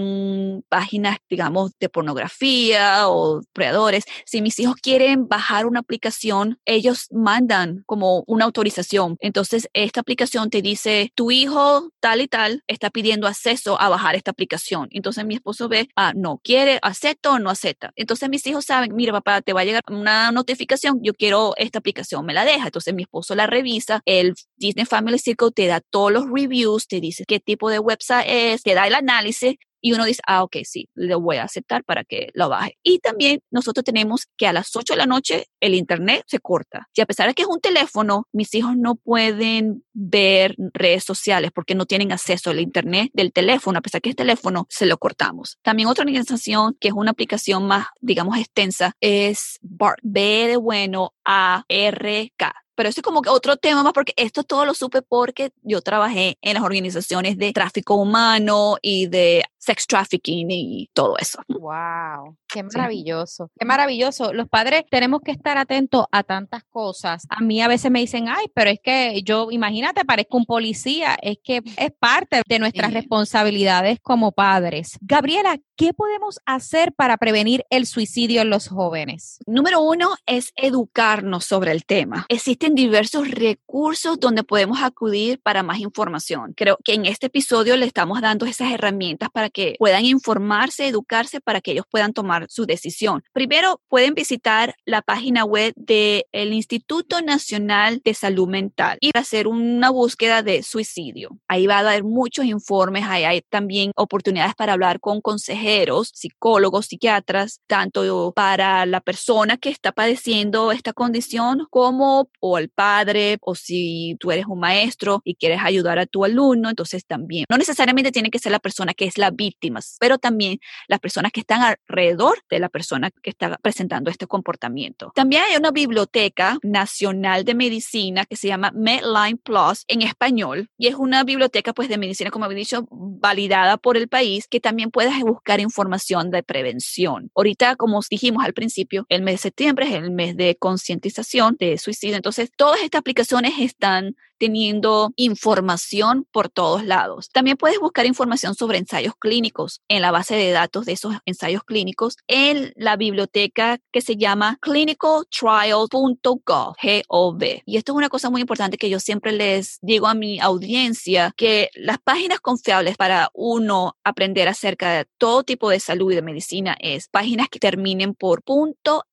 páginas, 0.69 1.17
digamos, 1.29 1.71
de 1.79 1.89
pornografía 1.89 3.07
o 3.07 3.41
predadores. 3.53 4.03
Si 4.25 4.41
mis 4.41 4.59
hijos 4.59 4.75
quieren 4.75 5.27
bajar 5.27 5.65
una 5.65 5.79
aplicación, 5.79 6.59
ellos 6.65 7.07
mandan 7.11 7.83
como 7.85 8.23
una 8.27 8.45
autorización. 8.45 9.17
Entonces, 9.19 9.69
esta 9.73 10.01
aplicación 10.01 10.49
te 10.49 10.61
dice, 10.61 11.11
tu 11.15 11.31
hijo 11.31 11.89
tal 11.99 12.21
y 12.21 12.27
tal 12.27 12.63
está 12.67 12.89
pidiendo 12.89 13.27
acceso 13.27 13.79
a 13.79 13.89
bajar 13.89 14.15
esta 14.15 14.31
aplicación. 14.31 14.87
Entonces, 14.91 15.25
mi 15.25 15.35
esposo 15.35 15.69
ve, 15.69 15.89
ah, 15.95 16.13
no, 16.15 16.39
quiere, 16.43 16.79
acepta 16.81 17.31
o 17.31 17.39
no 17.39 17.49
acepta. 17.49 17.91
Entonces, 17.95 18.29
mis 18.29 18.45
hijos 18.47 18.65
saben, 18.65 18.95
mira, 18.95 19.13
papá, 19.13 19.41
te 19.41 19.53
va 19.53 19.61
a 19.61 19.65
llegar 19.65 19.83
una 19.89 20.31
notificación, 20.31 20.99
yo 21.03 21.13
quiero 21.13 21.53
esta 21.57 21.79
aplicación, 21.79 22.25
me 22.25 22.33
la 22.33 22.45
deja. 22.45 22.65
Entonces, 22.65 22.93
mi 22.93 23.03
esposo 23.03 23.35
la 23.35 23.47
revisa, 23.47 24.01
el 24.05 24.35
Disney 24.61 24.85
Family 24.85 25.17
Circle 25.17 25.51
te 25.51 25.67
da 25.67 25.81
todos 25.81 26.11
los 26.11 26.25
reviews, 26.31 26.87
te 26.87 27.01
dice 27.01 27.25
qué 27.27 27.39
tipo 27.39 27.69
de 27.69 27.79
website 27.79 28.25
es, 28.27 28.63
te 28.63 28.75
da 28.75 28.87
el 28.87 28.93
análisis 28.95 29.55
y 29.81 29.93
uno 29.93 30.05
dice, 30.05 30.21
ah, 30.27 30.43
ok, 30.43 30.57
sí, 30.63 30.89
lo 30.93 31.19
voy 31.19 31.37
a 31.37 31.43
aceptar 31.43 31.83
para 31.83 32.03
que 32.03 32.29
lo 32.35 32.49
baje. 32.49 32.77
Y 32.83 32.99
también 32.99 33.39
nosotros 33.49 33.83
tenemos 33.83 34.27
que 34.37 34.45
a 34.45 34.53
las 34.53 34.75
8 34.75 34.93
de 34.93 34.97
la 34.97 35.07
noche 35.07 35.47
el 35.59 35.73
internet 35.73 36.23
se 36.27 36.39
corta. 36.39 36.87
Y 36.93 37.01
a 37.01 37.07
pesar 37.07 37.27
de 37.27 37.33
que 37.33 37.41
es 37.41 37.47
un 37.47 37.59
teléfono, 37.59 38.27
mis 38.31 38.53
hijos 38.53 38.77
no 38.77 38.95
pueden 38.95 39.83
ver 39.93 40.55
redes 40.73 41.03
sociales 41.03 41.49
porque 41.53 41.73
no 41.73 41.87
tienen 41.87 42.11
acceso 42.11 42.51
al 42.51 42.59
internet 42.59 43.09
del 43.13 43.33
teléfono, 43.33 43.79
a 43.79 43.81
pesar 43.81 44.01
que 44.01 44.11
es 44.11 44.15
teléfono, 44.15 44.67
se 44.69 44.85
lo 44.85 44.99
cortamos. 44.99 45.57
También 45.63 45.89
otra 45.89 46.03
organización 46.03 46.77
que 46.79 46.89
es 46.89 46.93
una 46.93 47.11
aplicación 47.11 47.65
más, 47.65 47.87
digamos, 48.01 48.37
extensa 48.37 48.95
es 49.01 49.57
B 50.03 50.47
de 50.47 50.57
bueno, 50.57 51.15
A, 51.25 51.65
R, 51.67 52.31
K 52.37 52.53
pero 52.81 52.89
eso 52.89 53.01
es 53.01 53.03
como 53.03 53.21
que 53.21 53.29
otro 53.29 53.57
tema 53.57 53.83
más 53.83 53.93
porque 53.93 54.11
esto 54.17 54.43
todo 54.43 54.65
lo 54.65 54.73
supe 54.73 55.03
porque 55.03 55.51
yo 55.61 55.81
trabajé 55.81 56.39
en 56.41 56.55
las 56.55 56.63
organizaciones 56.63 57.37
de 57.37 57.53
tráfico 57.53 57.93
humano 57.93 58.77
y 58.81 59.05
de 59.05 59.43
sex 59.61 59.85
trafficking 59.85 60.49
y 60.49 60.89
todo 60.93 61.17
eso. 61.19 61.41
Wow, 61.47 62.35
qué 62.47 62.63
maravilloso, 62.63 63.51
qué 63.57 63.65
maravilloso. 63.65 64.33
Los 64.33 64.49
padres 64.49 64.83
tenemos 64.89 65.21
que 65.21 65.31
estar 65.31 65.57
atentos 65.57 66.05
a 66.11 66.23
tantas 66.23 66.63
cosas. 66.63 67.27
A 67.29 67.41
mí 67.41 67.61
a 67.61 67.67
veces 67.67 67.91
me 67.91 67.99
dicen, 67.99 68.27
ay, 68.27 68.47
pero 68.55 68.71
es 68.71 68.79
que 68.83 69.21
yo, 69.23 69.51
imagínate, 69.51 70.03
parezco 70.03 70.37
un 70.37 70.45
policía. 70.45 71.15
Es 71.21 71.37
que 71.43 71.61
es 71.77 71.91
parte 71.99 72.41
de 72.47 72.59
nuestras 72.59 72.93
responsabilidades 72.93 73.99
como 74.01 74.31
padres. 74.31 74.97
Gabriela, 75.01 75.59
¿qué 75.75 75.93
podemos 75.93 76.39
hacer 76.45 76.93
para 76.93 77.17
prevenir 77.17 77.63
el 77.69 77.85
suicidio 77.85 78.41
en 78.41 78.49
los 78.49 78.67
jóvenes? 78.67 79.37
Número 79.45 79.81
uno 79.81 80.15
es 80.25 80.53
educarnos 80.55 81.45
sobre 81.45 81.71
el 81.71 81.85
tema. 81.85 82.25
Existen 82.29 82.73
diversos 82.73 83.29
recursos 83.29 84.19
donde 84.19 84.43
podemos 84.43 84.81
acudir 84.81 85.39
para 85.41 85.61
más 85.61 85.79
información. 85.79 86.53
Creo 86.57 86.77
que 86.83 86.95
en 86.95 87.05
este 87.05 87.27
episodio 87.27 87.77
le 87.77 87.85
estamos 87.85 88.21
dando 88.21 88.47
esas 88.47 88.71
herramientas 88.71 89.29
para 89.29 89.50
que 89.51 89.75
puedan 89.77 90.05
informarse, 90.05 90.87
educarse, 90.87 91.41
para 91.41 91.61
que 91.61 91.71
ellos 91.71 91.85
puedan 91.89 92.13
tomar 92.13 92.47
su 92.49 92.65
decisión. 92.65 93.23
Primero, 93.33 93.81
pueden 93.87 94.13
visitar 94.13 94.75
la 94.85 95.01
página 95.01 95.45
web 95.45 95.73
del 95.75 96.53
Instituto 96.53 97.21
Nacional 97.21 98.01
de 98.03 98.13
Salud 98.13 98.47
Mental 98.47 98.97
y 99.01 99.11
hacer 99.13 99.47
una 99.47 99.89
búsqueda 99.89 100.43
de 100.43 100.63
suicidio. 100.63 101.37
Ahí 101.47 101.67
va 101.67 101.77
a 101.77 101.79
haber 101.79 102.03
muchos 102.03 102.45
informes, 102.45 103.05
ahí 103.07 103.23
hay 103.23 103.41
también 103.41 103.91
oportunidades 103.95 104.55
para 104.55 104.73
hablar 104.73 104.99
con 104.99 105.21
consejeros, 105.21 106.11
psicólogos, 106.13 106.87
psiquiatras, 106.87 107.59
tanto 107.67 108.31
para 108.35 108.85
la 108.85 109.01
persona 109.01 109.57
que 109.57 109.69
está 109.69 109.91
padeciendo 109.91 110.71
esta 110.71 110.93
condición 110.93 111.67
como 111.69 112.29
o 112.39 112.57
el 112.57 112.69
padre 112.69 113.37
o 113.41 113.55
si 113.55 114.15
tú 114.19 114.31
eres 114.31 114.45
un 114.47 114.59
maestro 114.59 115.21
y 115.23 115.35
quieres 115.35 115.59
ayudar 115.63 115.99
a 115.99 116.05
tu 116.05 116.25
alumno, 116.25 116.69
entonces 116.69 117.05
también. 117.05 117.45
No 117.49 117.57
necesariamente 117.57 118.11
tiene 118.11 118.29
que 118.29 118.39
ser 118.39 118.51
la 118.51 118.59
persona 118.59 118.93
que 118.93 119.05
es 119.05 119.17
la 119.17 119.31
víctimas, 119.41 119.97
pero 119.99 120.17
también 120.19 120.59
las 120.87 120.99
personas 120.99 121.31
que 121.31 121.39
están 121.39 121.61
alrededor 121.61 122.43
de 122.49 122.59
la 122.59 122.69
persona 122.69 123.09
que 123.09 123.31
está 123.31 123.57
presentando 123.57 124.11
este 124.11 124.27
comportamiento. 124.27 125.11
También 125.15 125.43
hay 125.49 125.57
una 125.57 125.71
biblioteca 125.71 126.59
nacional 126.61 127.43
de 127.43 127.55
medicina 127.55 128.25
que 128.25 128.35
se 128.35 128.47
llama 128.47 128.71
Medline 128.73 129.37
Plus 129.37 129.83
en 129.87 130.03
español 130.03 130.69
y 130.77 130.87
es 130.87 130.95
una 130.95 131.23
biblioteca 131.23 131.73
pues 131.73 131.89
de 131.89 131.97
medicina, 131.97 132.29
como 132.29 132.45
he 132.45 132.53
dicho, 132.53 132.87
validada 132.91 133.77
por 133.77 133.97
el 133.97 134.07
país 134.07 134.47
que 134.47 134.59
también 134.59 134.91
puedes 134.91 135.17
buscar 135.21 135.59
información 135.59 136.29
de 136.29 136.43
prevención. 136.43 137.31
Ahorita, 137.35 137.75
como 137.75 137.99
dijimos 138.09 138.45
al 138.45 138.53
principio, 138.53 139.05
el 139.09 139.23
mes 139.23 139.35
de 139.35 139.49
septiembre 139.49 139.87
es 139.87 139.93
el 139.93 140.11
mes 140.11 140.37
de 140.37 140.55
concientización 140.55 141.55
de 141.59 141.77
suicidio, 141.77 142.15
entonces 142.15 142.51
todas 142.55 142.81
estas 142.81 142.99
aplicaciones 142.99 143.53
están 143.59 144.15
teniendo 144.41 145.13
información 145.17 146.25
por 146.31 146.49
todos 146.49 146.83
lados. 146.83 147.29
También 147.31 147.57
puedes 147.57 147.79
buscar 147.79 148.07
información 148.07 148.55
sobre 148.55 148.79
ensayos 148.79 149.13
clínicos 149.19 149.81
en 149.87 150.01
la 150.01 150.09
base 150.09 150.33
de 150.33 150.49
datos 150.49 150.87
de 150.87 150.93
esos 150.93 151.13
ensayos 151.27 151.63
clínicos 151.63 152.17
en 152.25 152.73
la 152.75 152.95
biblioteca 152.95 153.77
que 153.91 154.01
se 154.01 154.17
llama 154.17 154.57
clinicaltrials.gov. 154.61 157.43
Y 157.65 157.77
esto 157.77 157.91
es 157.91 157.95
una 157.95 158.09
cosa 158.09 158.31
muy 158.31 158.41
importante 158.41 158.79
que 158.79 158.89
yo 158.89 158.99
siempre 158.99 159.31
les 159.31 159.77
digo 159.83 160.07
a 160.07 160.15
mi 160.15 160.39
audiencia, 160.39 161.35
que 161.37 161.69
las 161.75 161.99
páginas 161.99 162.39
confiables 162.39 162.97
para 162.97 163.29
uno 163.35 163.95
aprender 164.03 164.47
acerca 164.47 164.91
de 164.91 165.05
todo 165.19 165.43
tipo 165.43 165.69
de 165.69 165.79
salud 165.79 166.11
y 166.11 166.15
de 166.15 166.23
medicina 166.23 166.75
es 166.79 167.09
páginas 167.09 167.47
que 167.47 167.59
terminen 167.59 168.15
por 168.15 168.41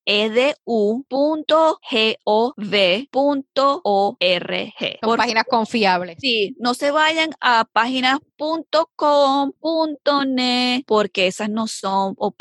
.edu.gov.org. 0.05 1.49
Son 5.03 5.18
páginas 5.19 5.43
confiables. 5.49 6.17
Sí, 6.21 6.55
no 6.59 6.73
se 6.73 6.91
vayan 6.91 7.31
a 7.41 7.65
páginas 7.65 8.19
.com, 8.95 9.51
.net, 10.27 10.83
porque 10.87 11.27
esas 11.27 11.49
no 11.49 11.67
son, 11.67 12.15
o 12.17 12.33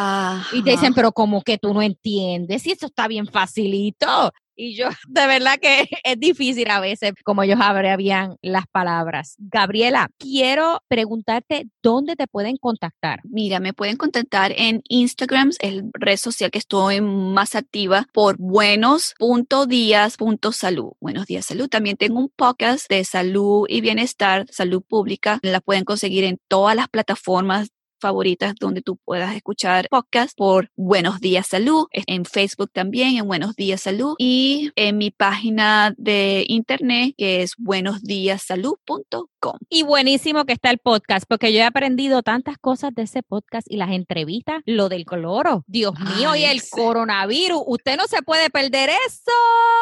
Y 0.53 0.63
te 0.63 0.73
dicen, 0.73 0.95
pero 0.95 1.13
como 1.13 1.43
que 1.43 1.59
tú 1.59 1.73
no 1.73 1.83
entiendes 1.83 2.67
y 2.67 2.73
eso 2.73 2.87
está 2.87 3.09
bien 3.09 3.27
facilito. 3.27 4.33
Y 4.57 4.77
yo, 4.77 4.89
de 5.09 5.27
verdad 5.27 5.59
que 5.61 5.89
es 6.05 6.19
difícil 6.19 6.71
a 6.71 6.81
veces 6.81 7.13
como 7.25 7.43
ellos 7.43 7.59
abrevian 7.61 8.37
las 8.43 8.67
palabras. 8.67 9.37
Gabriela, 9.39 10.09
quiero 10.19 10.81
preguntarte 10.89 11.69
dónde 11.83 12.17
te 12.17 12.27
pueden 12.27 12.57
contactar. 12.57 13.21
Mira, 13.25 13.61
me 13.61 13.73
pueden 13.73 13.97
contactar 13.97 14.53
en 14.57 14.83
Instagram, 14.89 15.53
el 15.61 15.85
red 15.93 16.17
social 16.17 16.51
que 16.51 16.59
estoy 16.59 17.01
más 17.01 17.55
activa 17.55 18.09
por 18.13 18.37
buenos.días.salud. 18.39 20.93
Buenos 21.01 21.27
días, 21.27 21.47
salud. 21.47 21.69
También 21.69 21.97
tengo 21.97 22.19
un 22.19 22.33
podcast 22.35 22.89
de 22.89 23.05
salud 23.05 23.67
y 23.69 23.81
bienestar, 23.81 24.47
salud 24.51 24.83
pública. 24.87 25.39
La 25.43 25.61
pueden 25.61 25.85
conseguir 25.85 26.25
en 26.25 26.39
todas 26.49 26.75
las 26.77 26.89
plataformas 26.89 27.69
favoritas 28.05 28.55
donde 28.61 28.83
tú 28.83 28.99
puedas 29.03 29.35
escuchar 29.35 29.89
podcast 29.89 30.37
por 30.37 30.69
Buenos 30.77 31.21
Días 31.21 31.47
Salud, 31.47 31.87
en 31.91 32.27
Facebook 32.27 32.71
también 32.71 33.17
en 33.17 33.27
Buenos 33.27 33.57
Días 33.57 33.81
Salud 33.81 34.15
y 34.19 34.73
en 34.77 34.99
mi 34.99 35.11
página 35.11 35.95
de 35.97 36.45
internet 36.49 37.15
que 37.17 37.41
es 37.41 37.55
buenosdiasalud.com. 37.57 39.59
Y 39.71 39.85
buenísimo 39.85 40.45
que 40.45 40.53
está 40.53 40.71
el 40.71 40.79
podcast 40.79 41.25
porque 41.27 41.55
yo 41.55 41.61
he 41.61 41.63
aprendido 41.63 42.23
tantas 42.23 42.59
cosas 42.59 42.95
de 42.95 43.05
ese 43.05 43.23
podcast 43.23 43.67
y 43.71 43.79
las 43.79 43.91
entrevistas, 43.91 44.61
lo 44.67 44.91
del 44.91 45.07
cloro, 45.07 45.65
Dios 45.67 45.95
mío, 45.99 46.37
y 46.37 46.45
el 46.45 46.61
coronavirus, 46.69 47.63
usted 47.67 47.97
no 47.97 48.07
se 48.07 48.21
puede 48.21 48.51
perder 48.51 48.91
eso, 49.07 49.33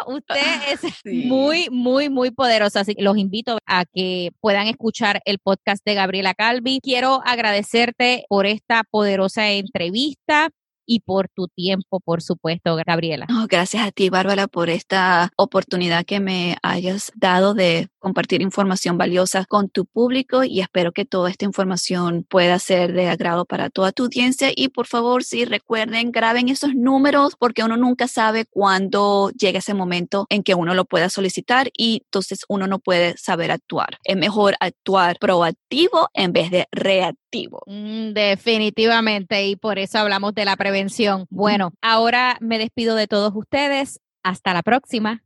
usted 0.07 0.37
es 0.70 0.81
muy, 1.05 1.70
muy, 1.70 2.09
muy 2.09 2.31
poderoso, 2.31 2.79
así 2.79 2.95
que 2.95 3.03
los 3.03 3.16
invito 3.16 3.59
a 3.66 3.85
que 3.85 4.31
puedan 4.41 4.68
escuchar 4.68 5.20
el 5.25 5.41
podcast 5.41 5.85
de 5.85 5.95
Gabriela 5.95 6.35
Calvi. 6.35 6.79
Quiero 6.83 7.20
agradecerte 7.25 8.11
por 8.28 8.46
esta 8.46 8.84
poderosa 8.90 9.50
entrevista 9.50 10.50
y 10.86 11.00
por 11.00 11.28
tu 11.28 11.48
tiempo, 11.48 12.00
por 12.00 12.22
supuesto, 12.22 12.76
Gabriela. 12.86 13.26
gracias 13.48 13.86
a 13.86 13.92
ti, 13.92 14.10
Bárbara, 14.10 14.48
por 14.48 14.68
esta 14.68 15.30
oportunidad 15.36 16.04
que 16.04 16.20
me 16.20 16.56
hayas 16.62 17.12
dado 17.14 17.54
de 17.54 17.88
compartir 18.03 18.42
información 18.42 18.98
valiosa 18.98 19.46
con 19.46 19.70
tu 19.70 19.86
público 19.86 20.44
y 20.44 20.61
espero 20.61 20.92
que 20.92 21.05
toda 21.05 21.30
esta 21.30 21.44
información 21.44 22.26
pueda 22.28 22.59
ser 22.59 22.92
de 22.92 23.09
agrado 23.09 23.46
para 23.46 23.70
toda 23.70 23.92
tu 23.92 24.05
audiencia 24.05 24.50
y 24.55 24.68
por 24.68 24.86
favor, 24.86 25.24
sí, 25.24 25.44
recuerden, 25.44 26.11
graben 26.12 26.48
esos 26.48 26.74
números 26.74 27.36
porque 27.38 27.62
uno 27.62 27.76
nunca 27.76 28.09
sabe 28.09 28.44
cuándo 28.44 29.30
llega 29.30 29.61
ese 29.61 29.72
momento 29.72 30.26
en 30.28 30.42
que 30.42 30.55
uno 30.55 30.74
lo 30.74 30.84
pueda 30.84 31.09
solicitar 31.09 31.70
y 31.76 32.03
entonces 32.05 32.40
uno 32.48 32.66
no 32.66 32.80
puede 32.80 33.16
saber 33.16 33.53
actuar. 33.53 33.98
Es 34.05 34.16
mejor 34.16 34.57
actuar 34.61 35.16
proactivo 35.18 36.09
en 36.12 36.32
vez 36.32 36.50
de 36.50 36.66
reactivo. 36.72 37.62
Mm, 37.66 38.12
definitivamente 38.12 39.46
y 39.46 39.57
por 39.57 39.78
eso 39.78 39.98
hablamos 39.98 40.34
de 40.34 40.44
la 40.44 40.57
prevención. 40.57 41.26
Bueno, 41.30 41.72
ahora 41.80 42.36
me 42.40 42.59
despido 42.59 42.96
de 42.96 43.07
todos 43.07 43.32
ustedes. 43.34 44.00
Hasta 44.24 44.53
la 44.55 44.62
próxima. 44.62 45.22